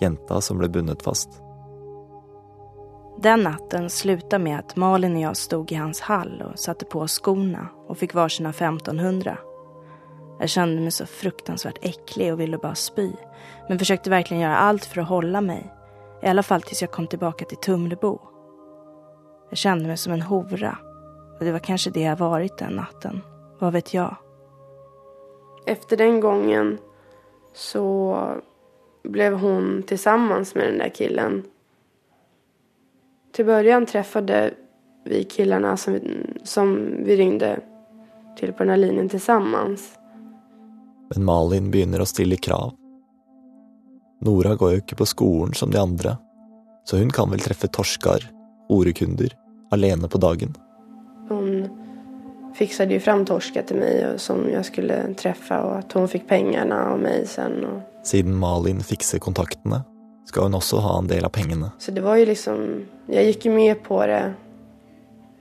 [0.00, 1.41] Jenta som ble bundet fast.
[3.16, 7.00] Den natten slutade med att Malin och jag stod i hans hall och satte på
[7.00, 9.38] oss skorna och fick varsina 1500.
[10.40, 13.12] Jag kände mig så fruktansvärt äcklig och ville bara spy.
[13.68, 15.72] Men försökte verkligen göra allt för att hålla mig.
[16.22, 18.20] I alla fall tills jag kom tillbaka till Tumlebo.
[19.48, 20.78] Jag kände mig som en hora.
[21.38, 23.20] Och det var kanske det jag varit den natten.
[23.58, 24.16] Vad vet jag?
[25.66, 26.78] Efter den gången
[27.52, 28.18] så
[29.02, 31.44] blev hon tillsammans med den där killen.
[33.32, 34.54] Till början träffade
[35.04, 36.00] vi killarna som vi,
[36.42, 37.60] som vi ringde
[38.36, 39.98] till på den här linjen tillsammans.
[41.14, 42.72] Men Malin begynner å stille krav.
[44.22, 46.16] Nora går jo ikke på skolen som de andre,
[46.84, 48.22] så hun kan vel treffe torskar,
[48.68, 49.32] orekunder,
[49.70, 50.54] alene på dagen.
[51.28, 51.68] Hun
[52.54, 56.78] fixade jo fram torska til meg som jeg skulle treffe, og at hun fikk pengene
[56.92, 57.64] av meg sen.
[58.06, 59.82] Siden Malin fikser kontaktene,
[60.28, 61.72] skal hun også ha en del av pengene.
[61.82, 62.62] Så det var jo liksom,
[63.06, 64.34] jag gick ju med på det.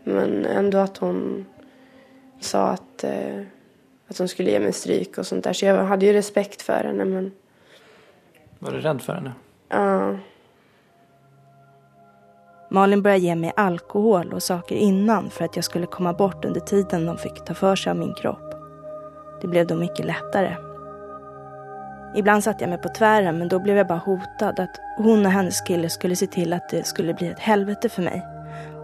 [0.04, 1.46] Men ändå att hon
[2.40, 3.42] sa att, eh,
[4.08, 5.54] att hon skulle ge mig stryk och sånt där.
[5.54, 7.32] Så jag hade ju respekt för henne men
[8.60, 9.32] Var du redd för henne?
[9.70, 10.16] ja.
[12.70, 16.60] Malin började ge mig alkohol och saker innan för att jag skulle komma bort under
[16.60, 18.56] tiden de fick ta för sig av min kropp.
[19.42, 20.56] Det blev då mycket lättare.
[22.16, 25.32] Ibland satt jag mig på tvären men då blev jag bara hotad att hon och
[25.32, 28.26] hennes kille skulle se till att det skulle bli ett helvete för mig.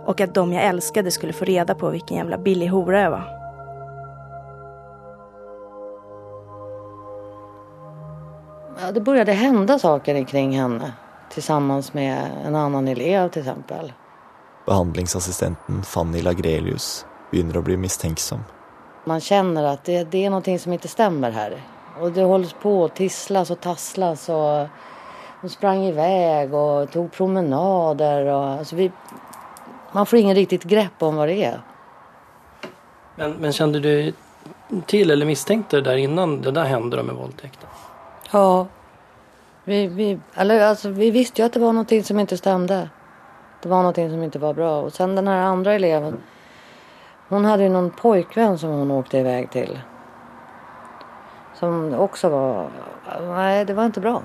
[0.05, 3.37] Och att de jag älskade skulle få reda på vilken jävla billig hora jag var.
[8.81, 10.91] Ja, det började hända saker kring henne.
[11.29, 13.93] Tillsammans med en annan elev till exempel.
[14.65, 18.43] Behandlingsassistenten Fanny Lagrelius begynner å bli mistenksom.
[19.05, 21.61] Man känner att det, det är någonting som inte stämmer här.
[22.01, 24.67] Och det hålls på å tisslas och tasslas och
[25.41, 28.91] hun sprang iväg och tog promenader och alltså vi,
[29.91, 31.61] man får ingen riktigt grepp om vad det är.
[33.15, 34.13] Men, men kände du
[34.85, 37.69] till eller misstänkte det där innan det där hände med våldtäkten?
[38.31, 38.67] Ja.
[39.63, 42.89] Vi, vi, eller, alltså, vi visste ju att det var någonting som inte stämde.
[43.61, 44.81] Det var någonting som inte var bra.
[44.81, 46.17] Och sen den här andra eleven.
[47.29, 49.79] Hon hade ju någon pojkvän som hon åkte iväg till.
[51.59, 52.71] Som også var...
[53.27, 54.17] Nei, det var ikke bra.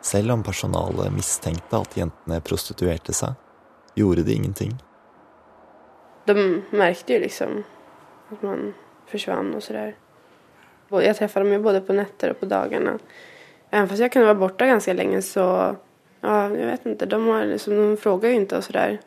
[0.00, 3.34] Selv om personalet mistenkte at jentene prostituerte seg,
[3.98, 4.76] gjorde de ingenting.
[6.28, 6.36] De
[6.70, 7.58] merket jo liksom
[8.32, 8.70] at man
[9.08, 9.96] forsvant og så der.
[10.88, 12.98] Jeg träffade dem jo både på netter og på dagene.
[13.70, 15.76] Även fast jeg kunne være borta ganske lenge, så,
[16.22, 17.06] ja, jeg vet ikke.
[17.06, 18.98] de, har liksom, de frågar ju inte och sådär.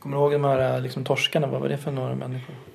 [0.00, 1.46] Kommer du ihåg de her liksom, torskene?
[1.46, 2.69] Hva var det for noen människor?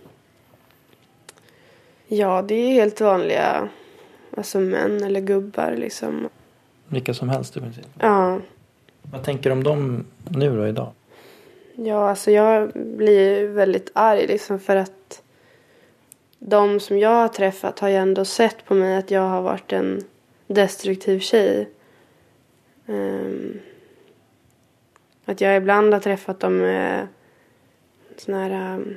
[2.07, 3.69] Ja, det är helt vanliga,
[4.37, 6.29] alltså män eller gubbar liksom.
[6.87, 7.87] Vilka som helst i princip.
[7.99, 8.39] Ja,
[9.01, 10.91] Vad tänker du om dem nu då idag?
[11.75, 15.21] ja, alltså jag blir väldigt arg liksom för att
[16.39, 19.73] de som jag har träffat har ju ändå sett på mig att jag har varit
[19.73, 20.03] en
[20.47, 21.69] destruktiv tjej.
[22.85, 23.59] Um,
[25.25, 27.07] att jag ibland har träffat dem med
[28.17, 28.95] sånne här um,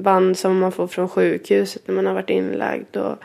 [0.00, 2.96] band som man får från sjukhuset när man har varit inlagd.
[2.96, 3.16] Och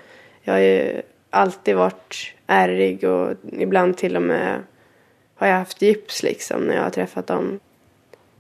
[0.41, 4.63] jag har ju alltid varit ärrig och ibland till och med
[5.36, 7.60] har jag haft gips liksom när jag har träffat dem.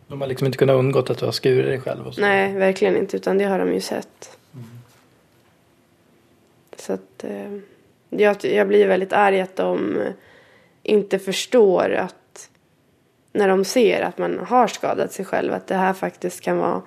[0.07, 2.21] De har liksom inte kunnat undgått att du har skurit dig själv och så.
[2.21, 3.17] Nej, verkligen inte.
[3.17, 4.37] Utan det har de ju sett.
[6.77, 7.57] Så att eh,
[8.09, 10.13] jag, jag blir väldigt arg att de ikke
[10.83, 12.49] inte förstår att
[13.33, 16.81] när de ser att man har skadat sig själv att det här faktiskt kan vara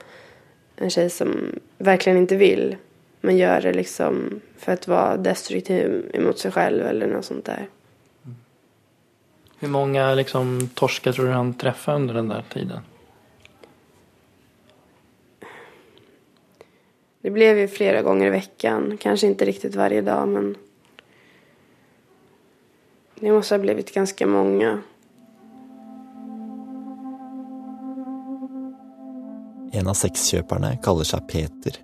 [0.84, 2.76] en tjej som verkligen inte vill
[3.20, 7.68] men gör det liksom för att vara destruktiv emot sig själv eller något sånt där.
[9.58, 12.80] Hur många liksom, torskar tror du han träffade under den där tiden?
[17.22, 18.98] Det blev ju flera gånger i veckan.
[19.00, 20.56] Kanske inte riktigt varje dag men
[23.14, 24.82] det måste ha blivit ganska många.
[29.72, 31.76] En av sexkjøperne kaller seg Peter.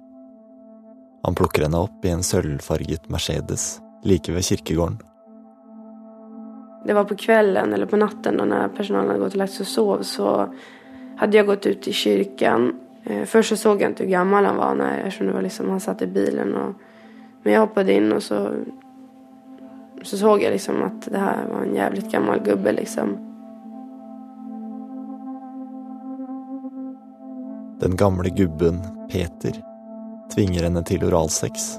[1.26, 4.96] Han plukker henne opp i en sølvfarget Mercedes like ved kirkegården.
[6.86, 9.66] Det var på kvelden eller på natten da när personalen hadde gått og lagt seg
[9.66, 10.32] og sov så
[11.18, 12.72] hadde jeg gått ut i kirken.
[13.26, 16.02] Først så, så jeg ikke hvor gammel han var når, det var liksom, han satt
[16.02, 16.54] i bilen.
[16.54, 16.74] Og,
[17.42, 18.40] men jeg hoppet inn, og så,
[20.02, 23.16] så så jeg liksom at det her var en jævlig gammel gubbe liksom.
[27.80, 29.52] Den gamle gubben, Peter,
[30.34, 31.74] tvinger henne til oralsex,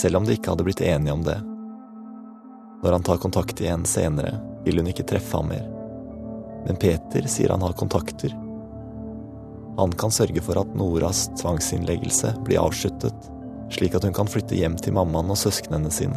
[0.00, 1.36] selv om de ikke hadde blitt enige om det.
[2.80, 5.66] Når han tar kontakt igjen senere, vil hun ikke treffe ham mer.
[6.64, 8.32] Men Peter sier han har kontakter.
[9.76, 13.28] Han kan sørge for at Noras tvangsinnleggelse blir avsluttet,
[13.76, 16.16] slik at hun kan flytte hjem til mammaen og søsknene sine.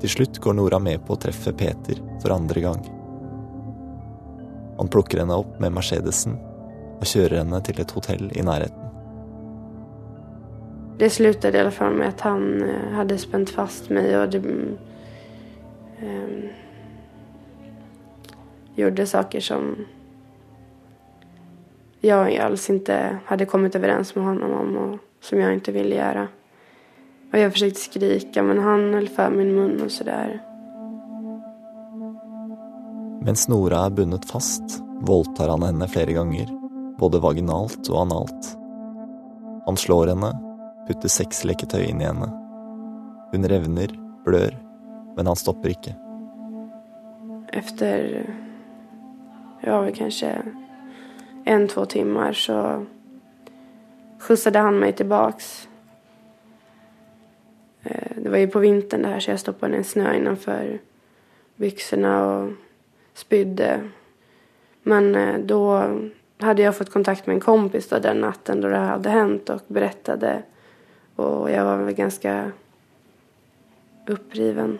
[0.00, 2.80] Til slutt går Nora med på å treffe Peter for andre gang.
[4.80, 6.40] Han plukker henne opp med Mercedesen
[7.02, 8.88] og kjører henne til et hotell i nærheten.
[11.00, 12.44] Det sluttet i alle fall med at han
[12.94, 14.76] hadde spent fast meg, og det, mm,
[16.04, 16.36] ehm,
[18.76, 19.72] gjorde saker som
[22.02, 22.98] jeg alls ikke
[23.28, 26.24] hadde kommet overens med ham om og som jeg ikke ville gjøre.
[27.32, 30.40] Og jeg forsøkte å skrike, men han holdt for min munn og så der.
[33.22, 36.50] Mens Nora er bundet fast, voldtar han henne flere ganger,
[36.98, 38.52] både vaginalt og analt.
[39.66, 40.32] Han slår henne,
[40.88, 42.28] putter sexleketøy inn i henne.
[43.32, 43.94] Hun revner,
[44.26, 44.56] blør,
[45.16, 45.94] men han stopper ikke.
[47.52, 48.26] Efter,
[49.62, 50.32] ja kanskje
[51.44, 52.58] en, två timer så
[54.22, 55.68] skjutsade han meg tilbaks.
[57.82, 60.76] Eh, det var jo på vintern det her, så jeg stoppet en snø innenfor
[61.60, 62.52] byksene og
[63.18, 63.72] spydde.
[64.82, 65.62] Men eh, då
[66.42, 69.60] hade jag fått kontakt med en kompis då den natten då det hade hänt och
[69.66, 70.42] berättade.
[71.16, 72.52] Och jag var väl ganska
[74.06, 74.78] uppriven.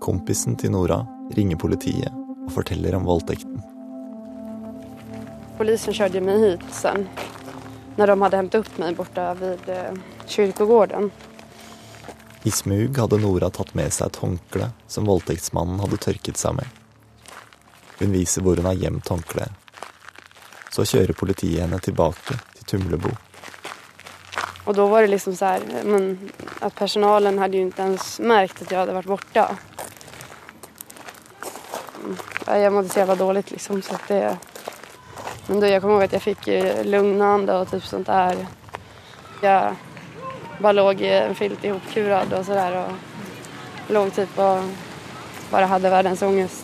[0.00, 2.10] Kompisen til Nora ringer politiet
[2.42, 3.60] og forteller om voldtekten.
[5.58, 7.06] Polisen kjørte meg hit sen
[7.96, 11.10] når de hadde hentet opp meg borte ved eh, kyrkogården.
[12.42, 16.81] I smug hadde Nora tatt med seg et håndkle som voldtektsmannen hadde tørket seg med.
[18.02, 19.52] Hun viser hvor hun har gjemt håndkleet.
[20.72, 23.12] Så kjører politiet henne tilbake til Tumlebo.
[24.64, 28.62] Og da var det liksom så här, men at personalen hadde jo ikke ens merket
[28.62, 29.46] at jeg hadde vært borte.
[32.46, 34.38] Jeg måtte så jävla dårlig, liksom så det...
[35.46, 36.48] Men da jeg kommer ihåg at jeg fikk
[36.86, 38.44] lugnende og typ sånt der.
[39.42, 39.74] Jeg
[40.62, 44.70] bare lå i en filt sammenkuret og så der, og lå typ og
[45.50, 46.61] bare hadde verdens ångest.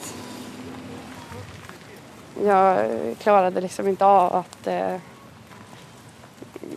[2.45, 2.87] Jag
[3.19, 4.97] klarade liksom inte av att eh,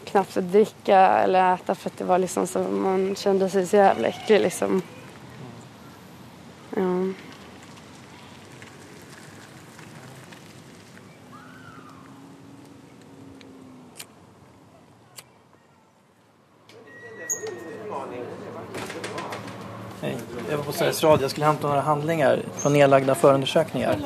[0.05, 0.43] knappt att
[0.97, 4.81] eller äta att det var liksom så man kände sig så jävla äcklig liksom.
[6.75, 6.81] Ja.
[20.01, 20.17] Hej.
[20.49, 21.21] Jag var på Sveriges Radio.
[21.21, 23.97] Jag skulle hämta några handlingar från nedlagda förundersökningar.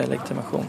[0.00, 0.66] Legitimation.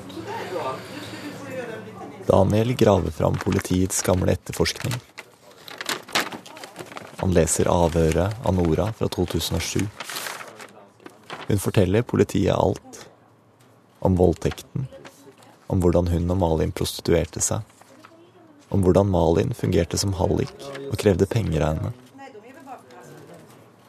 [2.28, 4.94] Daniel graver fram politiets gamle etterforskning.
[7.24, 9.88] Han leser avhøret av Nora fra 2007.
[11.48, 13.06] Hun forteller politiet alt.
[14.04, 14.88] Om voldtekten,
[15.72, 17.62] om hvordan hun og Malin prostituerte seg,
[18.74, 20.52] om hvordan Malin fungerte som hallik
[20.90, 21.94] og krevde penger av henne.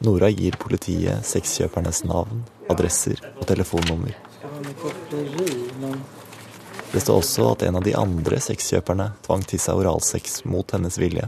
[0.05, 4.15] Nora gir politiet sexkjøpernes navn, adresser og telefonnummer.
[6.91, 10.95] Det står også at en av de andre sexkjøperne tvang til seg oralsex mot hennes
[11.01, 11.27] vilje.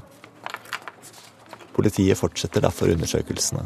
[1.75, 3.65] Politiet fortsetter derfor undersøkelsene.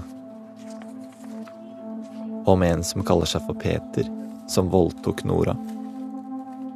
[2.50, 4.08] Om en som kaller seg for Peter,
[4.50, 5.54] som voldtok Nora.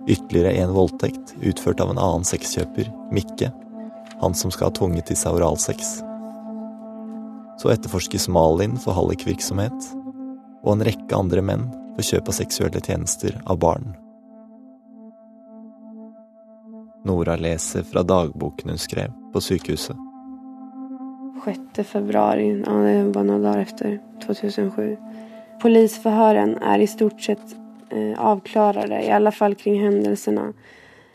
[0.06, 3.50] Ytterligere en voldtekt utført av en annen sexkjøper, Mikke,
[4.22, 5.96] han som skal ha tvunget til seg oralsex.
[7.58, 9.90] Så etterforskes Malin for hallikvirksomhet,
[10.62, 11.66] og en rekke andre menn
[11.96, 13.94] for kjøp av seksuelle tjenester av barn.
[17.06, 19.98] Nora leser fra dagboken hun skrev på sykehuset.
[21.46, 24.98] 6 februari, ja, det var noen dager efter 2007.
[25.62, 27.56] Polisförhören är i stort sett
[27.90, 30.54] eh, i alla fall kring händelserna.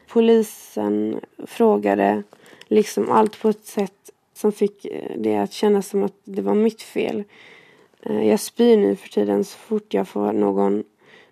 [0.08, 2.22] Polisen frågade
[2.68, 6.54] liksom allt på ett sätt som fick eh, det att kännas som at det var
[6.54, 7.24] mitt fel.
[8.02, 10.84] Eh, jag spyr nu för tiden så fort jag får någon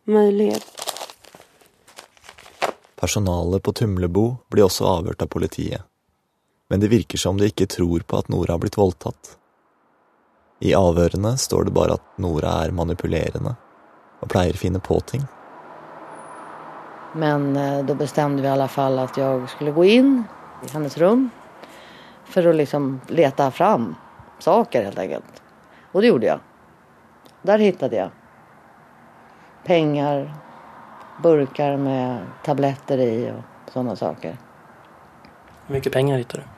[0.04, 0.66] möjlighet.
[3.00, 5.82] Personalet på Tumlebo blir også avhørt av politiet.
[6.68, 9.36] Men det virker som de ikke tror på at Nora har blitt voldtatt.
[10.60, 13.54] I avhørene står det bare at Nora er manipulerende
[14.20, 15.22] og pleier å finne på ting.
[17.14, 20.12] Men da bestemte vi i alle fall at jeg skulle gå inn
[20.66, 21.28] i hennes rum
[22.28, 23.94] for å liksom lete fram
[24.44, 25.42] saker helt enkelt.
[25.92, 26.47] Og det gjorde jag.
[27.42, 28.10] Där hittade jag
[29.64, 30.34] pengar,
[31.22, 34.36] burkar med tabletter i och sådana saker.
[35.66, 36.48] Hur mycket pengar hittade du?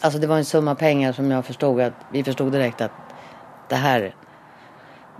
[0.00, 2.90] Alltså det var en summa pengar som jag förstod att vi förstod direkt att
[3.68, 4.14] det här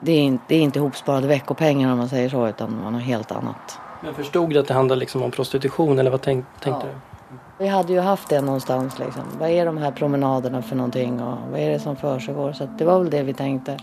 [0.00, 2.90] det är inte, det är inte ihopsparade veckopengar om man säger så utan det var
[2.90, 3.78] något helt annat.
[4.00, 6.92] Men förstod du att det handlade liksom om prostitution eller vad tänk, tänkte Ja.
[6.92, 7.36] du?
[7.58, 9.22] Vi hade ju haft det någonstans liksom.
[9.38, 12.52] Vad är de här promenaderna för någonting och vad är det som försiggår?
[12.52, 13.78] Så det var väl det vi tänkte.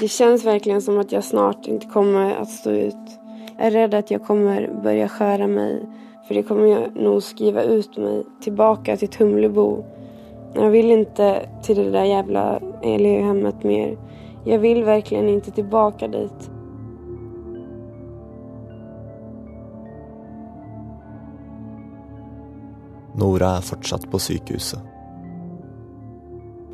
[0.00, 2.94] Det känns verkligen som att jag snart inte kommer att stå ut.
[3.56, 5.88] Jag är rädd att jag kommer börja skära mig.
[6.26, 9.84] För det kommer jag nog skriva ut mig tillbaka till Tumlebo.
[10.54, 13.98] Jag vill inte till det där jävla Elihemmet mer.
[14.44, 16.50] Jag vill verkligen inte tillbaka dit.
[23.14, 24.97] Nora er fortsatt på sykehuset.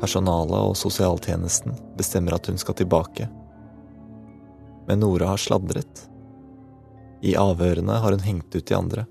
[0.01, 3.29] Personalet og sosialtjenesten bestemmer at hun skal tilbake.
[4.87, 6.03] Men Nora har sladret.
[7.23, 9.05] I avhørene har hun hengt ut de andre.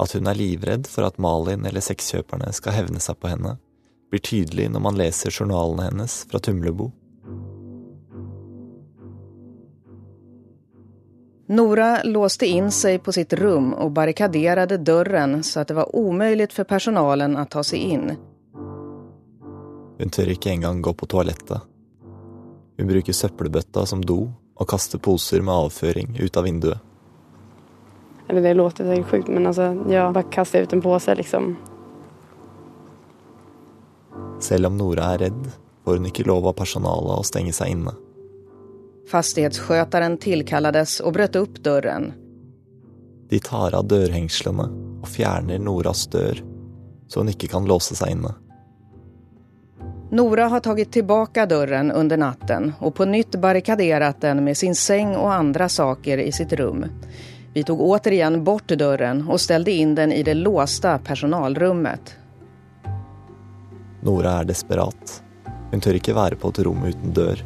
[0.00, 3.58] At hun er livredd for at Malin eller sexkjøperne skal hevne seg på henne,
[4.10, 6.90] blir tydelig når man leser journalene hennes fra Tumlebo.
[11.52, 16.52] Nora låste in seg på sitt rum og barrikaderade døren så att det var omöjligt
[16.52, 18.12] for personalen å ta seg in.
[20.02, 21.62] Hun tør ikke engang gå på toalettet.
[22.78, 24.24] Hun bruker søppelbøtta som do
[24.58, 26.80] og kaster poser med avføring ut av vinduet.
[28.26, 31.52] Eller det låter sikkert sjukt men altså, ja, bare kastade ut en pose, liksom.
[34.42, 35.46] Selv om Nora er redd,
[35.84, 37.94] får hun ikke lov av personalet å stenge seg inne.
[39.10, 42.10] Fastighetsskötaren tilkallades og brøt opp døren.
[43.30, 44.66] De tar av dørhengslene
[44.98, 46.42] og fjerner Noras dør,
[47.06, 48.34] så hun ikke kan låse seg inne.
[50.12, 55.16] Nora har tagit tillbaka dörren under natten och på nytt barrikaderat den med sin säng
[55.16, 56.84] och andra saker i sitt rum.
[57.52, 62.16] Vi tog återigen bort dörren och ställde in den i det låsta personalrummet.
[64.00, 65.22] Nora er desperat.
[65.70, 67.40] Hun tør ikke være på et rom uten dør.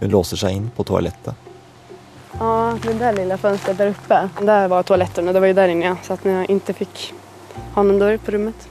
[0.00, 1.34] Hun låser seg inn på toalettet.
[2.40, 5.32] Ja, det der lille fönstret der oppe, der var toalettet.
[5.32, 7.06] det var jo der inne jag satt när jeg ikke fikk
[7.74, 8.67] ha noen dør på rummet.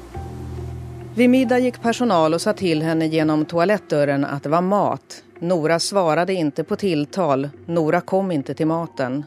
[1.17, 5.23] Vid middag gick personal och sa till henne genom toalettdörren att det var mat.
[5.39, 7.49] Nora svarade inte på tilltal.
[7.65, 9.25] Nora kom inte till maten.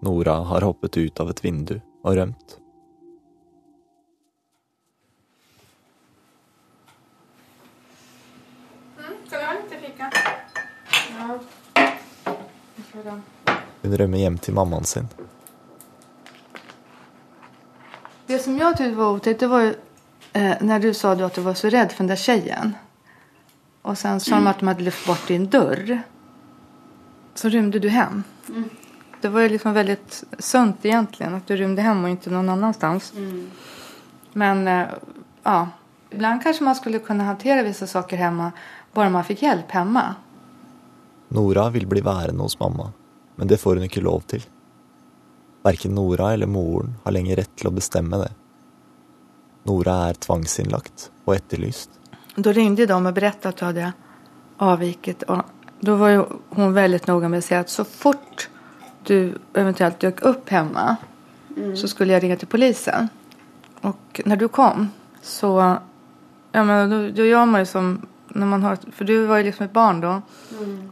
[0.00, 2.58] Nora har hoppet ut av et vindu og rømt.
[9.26, 10.12] Ska vi ha lite fika?
[11.18, 11.38] Ja.
[13.82, 15.08] Hun rømmer hjem til mammaen sin.
[18.26, 19.74] Det som jag tyckte var otäckt det var ju
[20.32, 22.74] eh, när du sa at att du var så rädd för den där tjejen.
[23.82, 26.02] Och sen sa de att de hade lyft bort din dörr.
[27.34, 28.22] Så rymde du hem.
[29.20, 33.12] Det var ju liksom väldigt sunt egentligen att du rymde hem och inte någon annanstans.
[34.32, 34.86] Men eh,
[35.42, 35.68] ja,
[36.10, 38.52] ibland kanske man skulle kunna hantera vissa saker hemma
[38.92, 40.14] bara man fick hjälp hemma.
[41.28, 42.92] Nora vil bli værende hos mamma,
[43.36, 44.42] men det får hun ikke lov til.
[45.66, 48.30] Verken Nora eller moren har lenger rett til å bestemme det.
[49.66, 51.90] Nora er tvangsinnlagt og etterlyst.
[52.36, 53.88] Da ringde de og fortalte at du hadde
[54.62, 55.24] avviket.
[55.26, 55.42] Og
[55.80, 58.46] da var jo hun veldig noga med å si at så fort
[59.10, 60.86] du eventuelt dukket opp hjemme,
[61.56, 61.74] mm.
[61.78, 63.10] så skulle jeg ringe til polisen.
[63.82, 64.90] Og når du kom
[65.22, 65.50] så,
[66.52, 69.44] ja men då, då gör man ju som när man har, för du var ju
[69.44, 70.22] liksom ett barn då.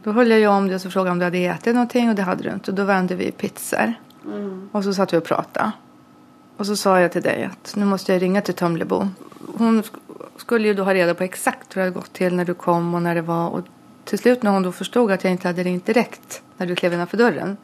[0.03, 2.15] Då höll jag ju om det och så frågade om du hade ätit någonting och
[2.15, 2.71] det hade du inte.
[2.71, 3.93] Och då vände vi pizzor.
[4.71, 5.71] Och så satt vi och pratade.
[6.57, 9.07] Och så sa jag till dig att nu måste jag ringa till Tumlebo.
[9.57, 9.83] Hon
[10.37, 12.95] skulle ju då ha reda på exakt hur det hade gått till när du kom
[12.95, 13.49] och när det var.
[13.49, 13.65] Och
[14.03, 16.93] till slut när hon då förstod att jag inte hade ringt direkt när du klev
[16.93, 17.57] innanför dörren.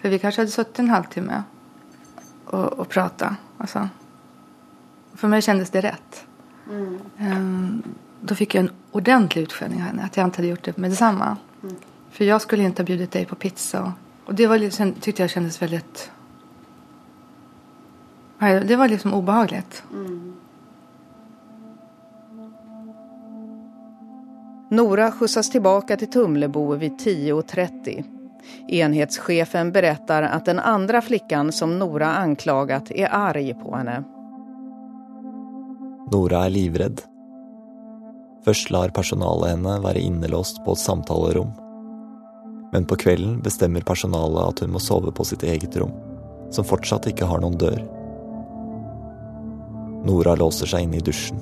[0.00, 1.42] För vi kanske hade suttit en halvtimme
[2.44, 3.32] och, och pratat.
[3.58, 3.88] Alltså.
[5.14, 6.26] För mig kändes det rätt.
[7.18, 7.82] Um,
[8.20, 10.02] då fick jag en ordentlig utskällning av henne.
[10.04, 11.36] Att jag inte hade gjort det med detsamma.
[12.10, 13.92] För jag skulle inte ha bjudit dig på pizza.
[14.26, 16.10] Och, det var liksom, tyckte jag kändes väldigt...
[18.38, 19.82] Nej, Det var liksom obehagligt.
[24.70, 28.04] Nora skjutsas tillbaka till Tumlebo vid 10.30.
[28.68, 34.04] Enhetschefen berättar att den andra flickan som Nora anklagat är arg på henne.
[36.12, 37.00] Nora er livredd.
[38.44, 41.65] Først lar personalet henne være innelåst på et samtalerom.
[42.72, 45.92] Men på kvelden bestemmer personalet at hun må sove på sitt eget rom,
[46.50, 47.78] som fortsatt ikke har noen dør.
[50.06, 51.38] Nora låser seg inne i dusjen.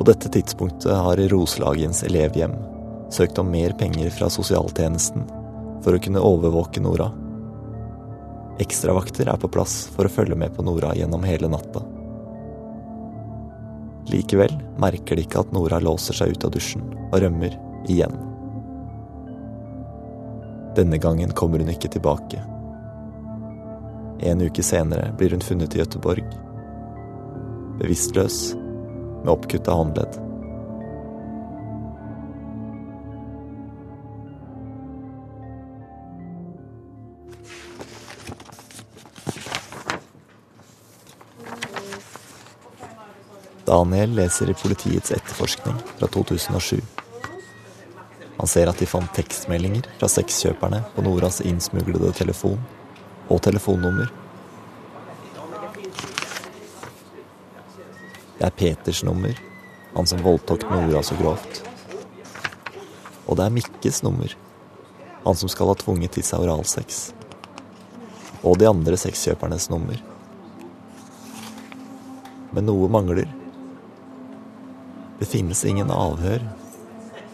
[0.00, 2.54] På dette tidspunktet har Roslagens elevhjem
[3.12, 5.26] søkt om mer penger fra sosialtjenesten
[5.84, 7.10] for å kunne overvåke Nora.
[8.60, 11.82] Ekstravakter er på plass for å følge med på Nora gjennom hele natta.
[14.10, 17.56] Likevel merker de ikke at Nora låser seg ut av dusjen og rømmer
[17.92, 18.16] igjen.
[20.76, 22.42] Denne gangen kommer hun ikke tilbake.
[24.20, 26.24] En uke senere blir hun funnet i Gøteborg.
[27.80, 28.54] Bevisstløs,
[29.24, 30.20] med oppkutta håndledd.
[43.70, 46.99] Daniel leser i politiets etterforskning fra 2007.
[48.40, 52.56] Han ser at de fant tekstmeldinger fra sexkjøperne på Noras innsmuglede telefon
[53.28, 54.08] og telefonnummer.
[58.38, 59.36] Det er Peters nummer,
[59.92, 61.60] han som voldtok Nora så grovt.
[63.26, 64.32] Og det er Mikkes nummer,
[65.26, 67.02] han som skal ha tvunget til seg oralsex.
[68.40, 70.00] Og de andre sexkjøpernes nummer.
[72.56, 73.28] Men noe mangler.
[75.20, 76.40] Det finnes ingen avhør,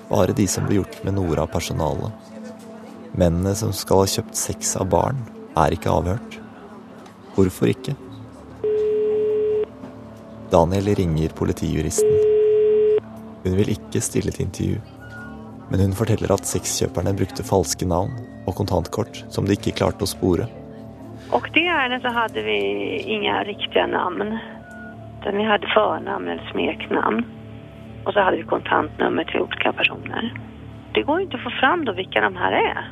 [0.08, 2.12] bare de som blir gjort med Nora av personalet.
[3.16, 5.22] Mennene som skal ha kjøpt sex av barn,
[5.56, 6.38] er ikke avhørt.
[7.36, 7.96] Hvorfor ikke?
[10.52, 12.18] Daniel ringer politijuristen.
[13.44, 14.82] Hun vil ikke stille til intervju.
[15.70, 18.14] Men hun forteller at sexkjøperne brukte falske navn
[18.46, 20.46] og kontantkort som de ikke klarte å spore.
[21.34, 22.58] Og det ärendet så hadde vi
[23.02, 24.36] ingen riktige navn.
[25.26, 27.24] Vi hadde fornavn eller smeknamn.
[28.06, 30.30] Og så hadde vi kontantnummer til ulike personer.
[30.94, 32.86] Det går ikke å få fram då vilka de her er.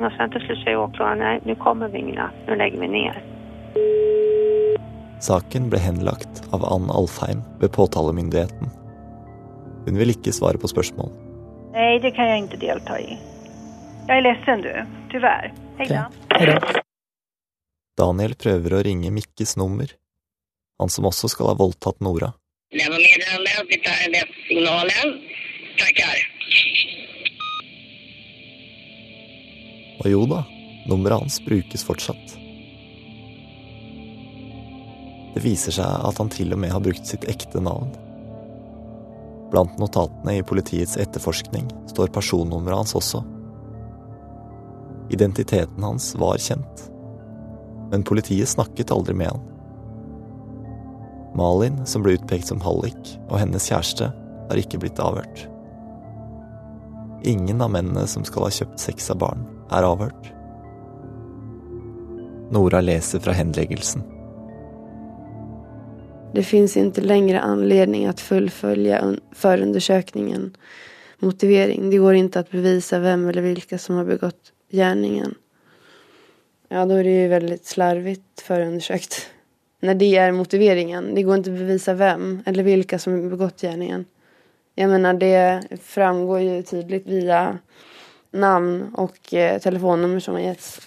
[0.00, 2.88] Og sen til slutt sier åklageren nei, nå kommer vi ingen natt, nå legger vi
[2.94, 3.18] ned.
[5.22, 8.70] Saken ble henlagt av Ann Alfheim ved påtalemyndigheten.
[9.84, 11.10] Hun vil ikke svare på spørsmål.
[11.74, 13.18] Nei, det kan jeg ikke delta i.
[14.08, 14.72] Jeg er ledsen, du.
[15.12, 15.50] Tyvärr.
[15.78, 16.06] Hei da.
[17.98, 19.90] Daniel prøver å ringe Mikkes nummer,
[20.78, 22.32] han som også skal ha voldtatt Nora.
[22.74, 23.10] Jeg var vi
[23.84, 25.18] tar den signalen.
[25.78, 26.22] Tackar.
[30.04, 30.42] Og jo da,
[30.90, 32.34] nummeret hans brukes fortsatt.
[35.34, 37.90] Det viser seg at han til og med har brukt sitt ekte navn.
[39.50, 43.22] Blant notatene i politiets etterforskning står personnummeret hans også.
[45.14, 46.86] Identiteten hans var kjent,
[47.90, 49.42] men politiet snakket aldri med han.
[51.34, 54.10] Malin, som ble utpekt som hallik, og hennes kjæreste,
[54.48, 55.46] har ikke blitt avhørt.
[57.26, 60.30] Ingen av mennene som skal ha kjøpt sex av barn, er avhørt.
[62.54, 64.04] Nora leser fra henleggelsen.
[66.34, 68.98] Det fins ikke lenger anledning til å fullfølge
[69.38, 70.50] förundersökningen.
[71.22, 71.88] Motivering.
[71.90, 75.36] Det går ikke å bevise hvem eller hvilke som har begått gjerningen.
[76.74, 79.22] Ja, da er det jo veldig slarvigt förundersökt.
[79.84, 81.14] När det er motiveringen.
[81.14, 84.06] Det går ikke å bevise vem eller vilka som har begått gjerningen.
[84.80, 87.40] Jeg mener, det framgår jo tydligt via
[88.32, 90.80] namn og eh, telefonnummer som har getts.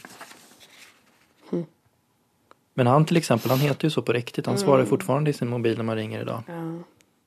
[2.73, 4.47] Men han till exempel, han heter jo så på riktig.
[4.47, 6.43] Han svarar ju fortfarande i sin mobil når man ringer idag.
[6.47, 6.65] Ja.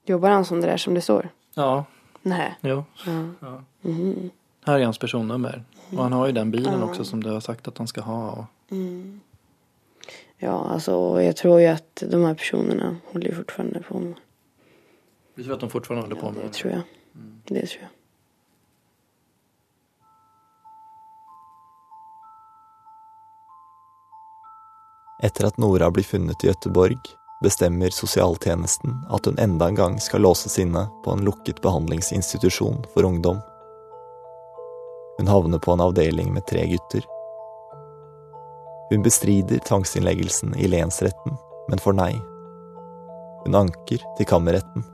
[0.06, 1.28] Jobbar han som det där som det står?
[1.54, 1.84] Ja,
[2.22, 2.54] Nej.
[2.60, 2.84] jo.
[3.06, 3.24] Ja.
[3.40, 3.62] Ja.
[3.82, 4.30] Mhm.
[4.66, 5.64] Här är hans personnummer.
[5.92, 8.30] Og han har jo den bilen också som du har sagt at han skal ha.
[8.30, 8.44] Och...
[10.04, 10.14] Mm.
[10.38, 14.14] Ja, alltså jag tror ju att de här personerna håller ju fortfarande på med.
[15.34, 16.82] Du tror att de fortfarande håller på med Det tror jag.
[17.44, 17.90] Det tror jag.
[25.22, 26.98] Etter at Nora blir funnet i Gøteborg,
[27.42, 33.04] bestemmer sosialtjenesten at hun enda en gang skal låses inne på en lukket behandlingsinstitusjon for
[33.04, 33.38] ungdom.
[35.18, 37.19] Hun havner på en avdeling med tre gutter.
[38.90, 41.36] Hun bestrider tvangsinnleggelsen i lensretten,
[41.68, 42.12] men får nei.
[43.44, 44.84] Hun anker til kammerretten.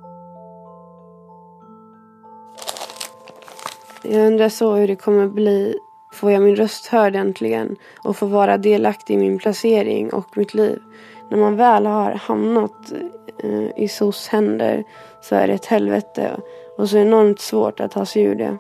[4.05, 5.75] Jeg undrer så hur det kommer bli.
[6.13, 10.55] Får jeg min röst hörd äntligen och får vara delaktig i min placering og mitt
[10.55, 10.79] liv.
[11.31, 12.93] Når man väl har hamnat
[13.43, 14.85] eh, i SOS händer
[15.23, 16.37] så er det et helvete
[16.79, 18.53] og så enormt svårt å ta seg ur det.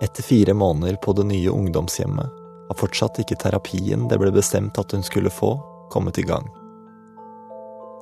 [0.00, 2.26] Etter fire måneder på det nye ungdomshjemmet
[2.68, 5.58] har fortsatt ikke terapien det ble bestemt at hun skulle få,
[5.92, 6.46] kommet i gang.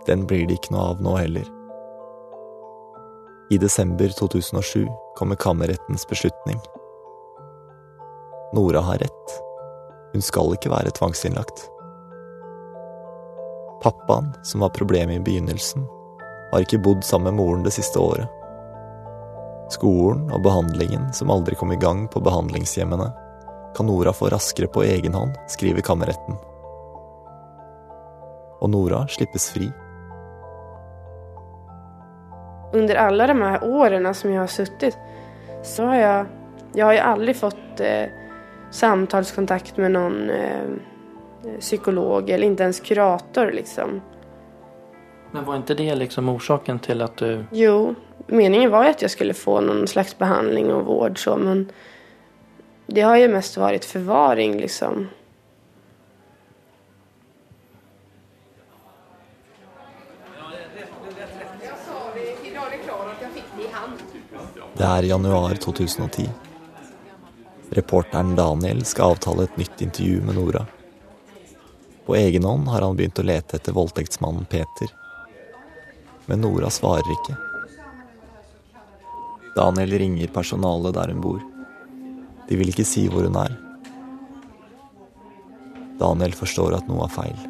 [0.07, 1.49] Den blir det ikke noe av nå heller.
[3.51, 4.86] I desember 2007
[5.16, 6.61] kommer kammerrettens beslutning.
[8.55, 9.36] Nora har rett.
[10.12, 11.66] Hun skal ikke være tvangsinnlagt.
[13.82, 15.88] Pappaen, som var problemet i begynnelsen,
[16.53, 18.38] har ikke bodd sammen med moren det siste året.
[19.68, 23.10] Skolen og behandlingen som aldri kom i gang på behandlingshjemmene,
[23.76, 26.38] kan Nora få raskere på egen hånd, skriver kammerretten.
[28.58, 29.68] Og Nora slippes fri.
[32.72, 34.98] Under alle de her årene som jeg har sittet,
[35.64, 36.26] så har jeg
[36.74, 38.10] Jeg har jo aldri fått eh,
[38.70, 44.02] samtalskontakt med noen eh, psykolog eller ikke ens kurator liksom.
[45.32, 47.46] Men var ikke det liksom orsaken til at du...
[47.56, 47.94] Jo,
[48.29, 51.72] meningen var ju att jag skulle få någon slags behandling och vård så men
[52.87, 55.09] det har ju mest varit förvaring liksom.
[64.74, 66.31] Det er januar 2010.
[67.70, 70.66] Reporteren Daniel skal avtale et nytt intervju med Nora.
[72.07, 74.89] På egen hånd har han begynt å lete etter voldtektsmannen Peter.
[76.26, 77.47] Men Nora svarer ikke.
[79.57, 81.40] Daniel ringer personalet der hun bor.
[82.49, 83.55] De vil ikke si hvor hun er.
[85.99, 87.40] Daniel forstår at noe er feil.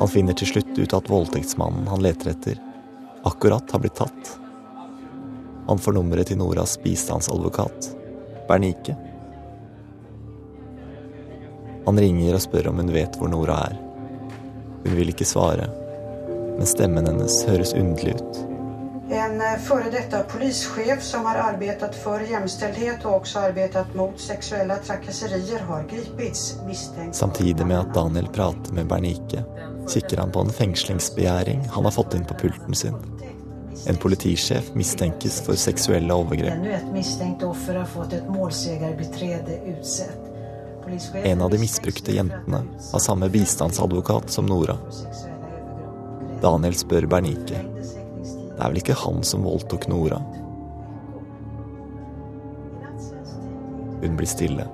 [0.00, 2.60] Han finner til slutt ut at voldtektsmannen han leter etter,
[3.28, 4.32] akkurat har blitt tatt.
[5.68, 7.92] Han får nummeret til Noras bistandsadvokat,
[8.48, 8.96] Bernike.
[11.86, 13.78] Han ringer og spør om hun vet hvor Nora er.
[14.82, 15.70] Hun vil ikke svare,
[16.58, 18.51] men stemmen hennes høres underlig ut.
[19.12, 24.76] En eh, före detta polischef som har arbeidet for jämställdhet og også arbeidet mot sexuella
[24.76, 27.16] trakasserier har gripits misstänkt.
[27.16, 29.44] Samtidig med at Daniel prater med Bernike,
[29.88, 32.96] kikker han på en fengslingsbegjæring han har fått inn på pulten sin.
[33.86, 36.52] En politisjef mistenkes for seksuelle overgrep.
[36.52, 40.20] Ännu ett misstänkt offer har fått et målsägarbiträde utsett.
[41.24, 44.76] En av de misbrukte jentene har samme bistandsadvokat som Nora.
[46.42, 47.60] Daniel spør Bernike.
[48.62, 50.20] Det er vel ikke han som voldtok Nora?
[54.04, 54.68] Hun blir stille.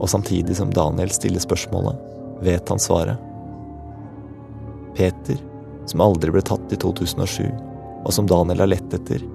[0.00, 2.00] Og samtidig som Daniel stiller spørsmålet,
[2.40, 3.20] vet han svaret.
[4.96, 5.36] Peter,
[5.92, 7.44] som aldri ble tatt i 2007,
[8.00, 9.28] og som Daniel har lett etter,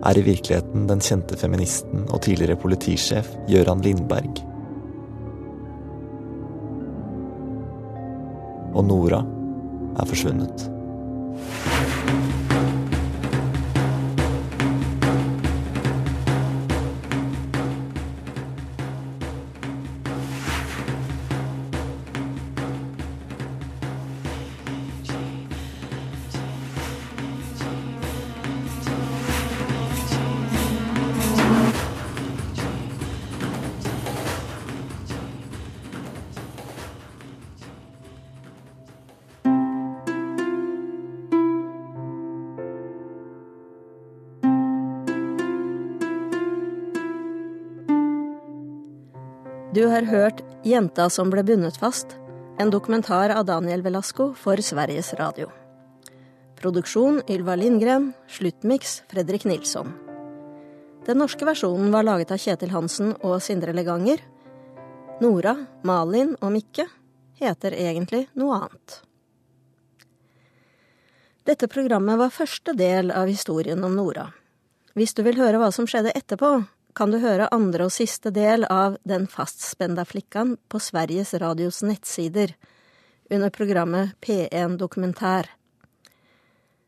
[0.00, 4.40] er i virkeligheten den kjente feministen og tidligere politisjef Gøran Lindberg.
[8.72, 9.20] Og Nora
[10.00, 10.70] er forsvunnet.
[49.94, 52.16] Har hørt 'Jenta som ble bundet fast',
[52.58, 55.52] en dokumentar av Daniel Velasco for Sveriges Radio.
[56.56, 59.94] Produksjon Ylva Lindgren, sluttmiks Fredrik Nilsson.
[61.06, 64.18] Den norske versjonen var laget av Kjetil Hansen og Sindre Leganger.
[65.20, 66.88] Nora, Malin og Mikke
[67.38, 69.00] heter egentlig noe annet.
[71.46, 74.32] Dette programmet var første del av historien om Nora.
[74.94, 76.64] Hvis du vil høre hva som skjedde etterpå,
[76.94, 82.54] kan du høre andre og siste del av Den fastspenda flikkan på Sveriges Radios nettsider
[83.30, 85.50] under programmet P1 Dokumentær.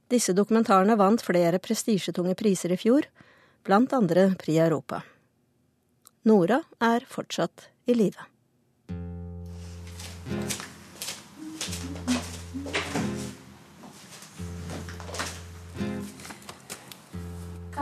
[0.06, 3.08] Disse dokumentarene vant flere prestisjetunge priser i fjor,
[3.66, 5.02] blant andre Pri Europa.
[6.26, 8.35] Nora er fortsatt i live.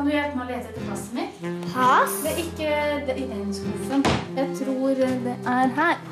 [0.05, 1.37] Kan du hjelpe meg å lete etter passet mitt?
[1.73, 2.17] Pass?
[2.21, 2.73] Det er ikke
[3.07, 4.03] det, i den skuffen.
[4.37, 6.03] Jeg tror det er her.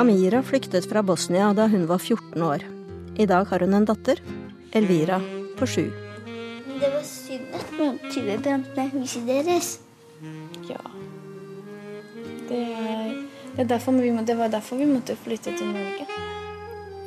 [0.00, 2.64] Amira flyktet fra Bosnia da hun var 14 år.
[3.20, 4.24] I dag har hun en datter,
[4.72, 5.20] Elvira,
[5.60, 5.84] på sju.
[6.24, 9.72] Det var synd at noen tyver brant ned huset deres.
[10.64, 10.80] Ja.
[12.48, 13.16] Det, er,
[13.60, 16.08] det, er vi det var derfor vi måtte flytte til Norge.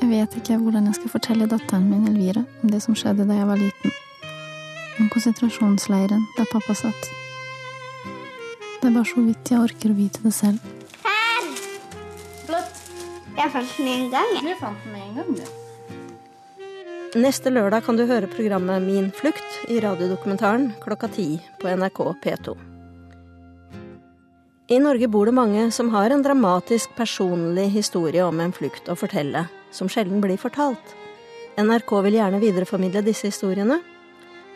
[0.05, 3.41] Jeg vet ikke hvordan jeg skal fortelle datteren min Elvira om det som skjedde da
[3.41, 3.96] jeg var liten.
[4.97, 7.09] Om konsentrasjonsleiren der pappa satt.
[8.81, 10.61] Det er bare så vidt jeg orker å vite det selv.
[11.05, 11.47] Her!
[12.47, 12.83] Flott.
[13.37, 14.35] Jeg fant den en gang.
[14.41, 15.65] Du fant den med en gang, du.
[17.17, 21.27] Neste lørdag kan du høre programmet Min flukt i radiodokumentaren klokka ti
[21.61, 22.57] på NRK P2.
[24.67, 28.97] I Norge bor det mange som har en dramatisk personlig historie om en flukt å
[28.99, 30.95] fortelle, som sjelden blir fortalt.
[31.57, 33.79] NRK vil gjerne videreformidle disse historiene.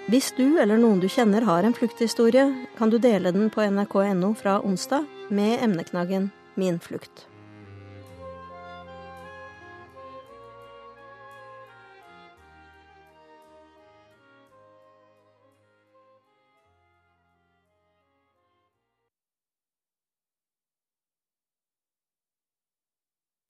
[0.10, 2.47] Hvis du eller noen du kjenner har en flukthistorie,
[2.78, 7.30] kan du dele den på nrk.no fra onsdag med emneknaggen Min flukt.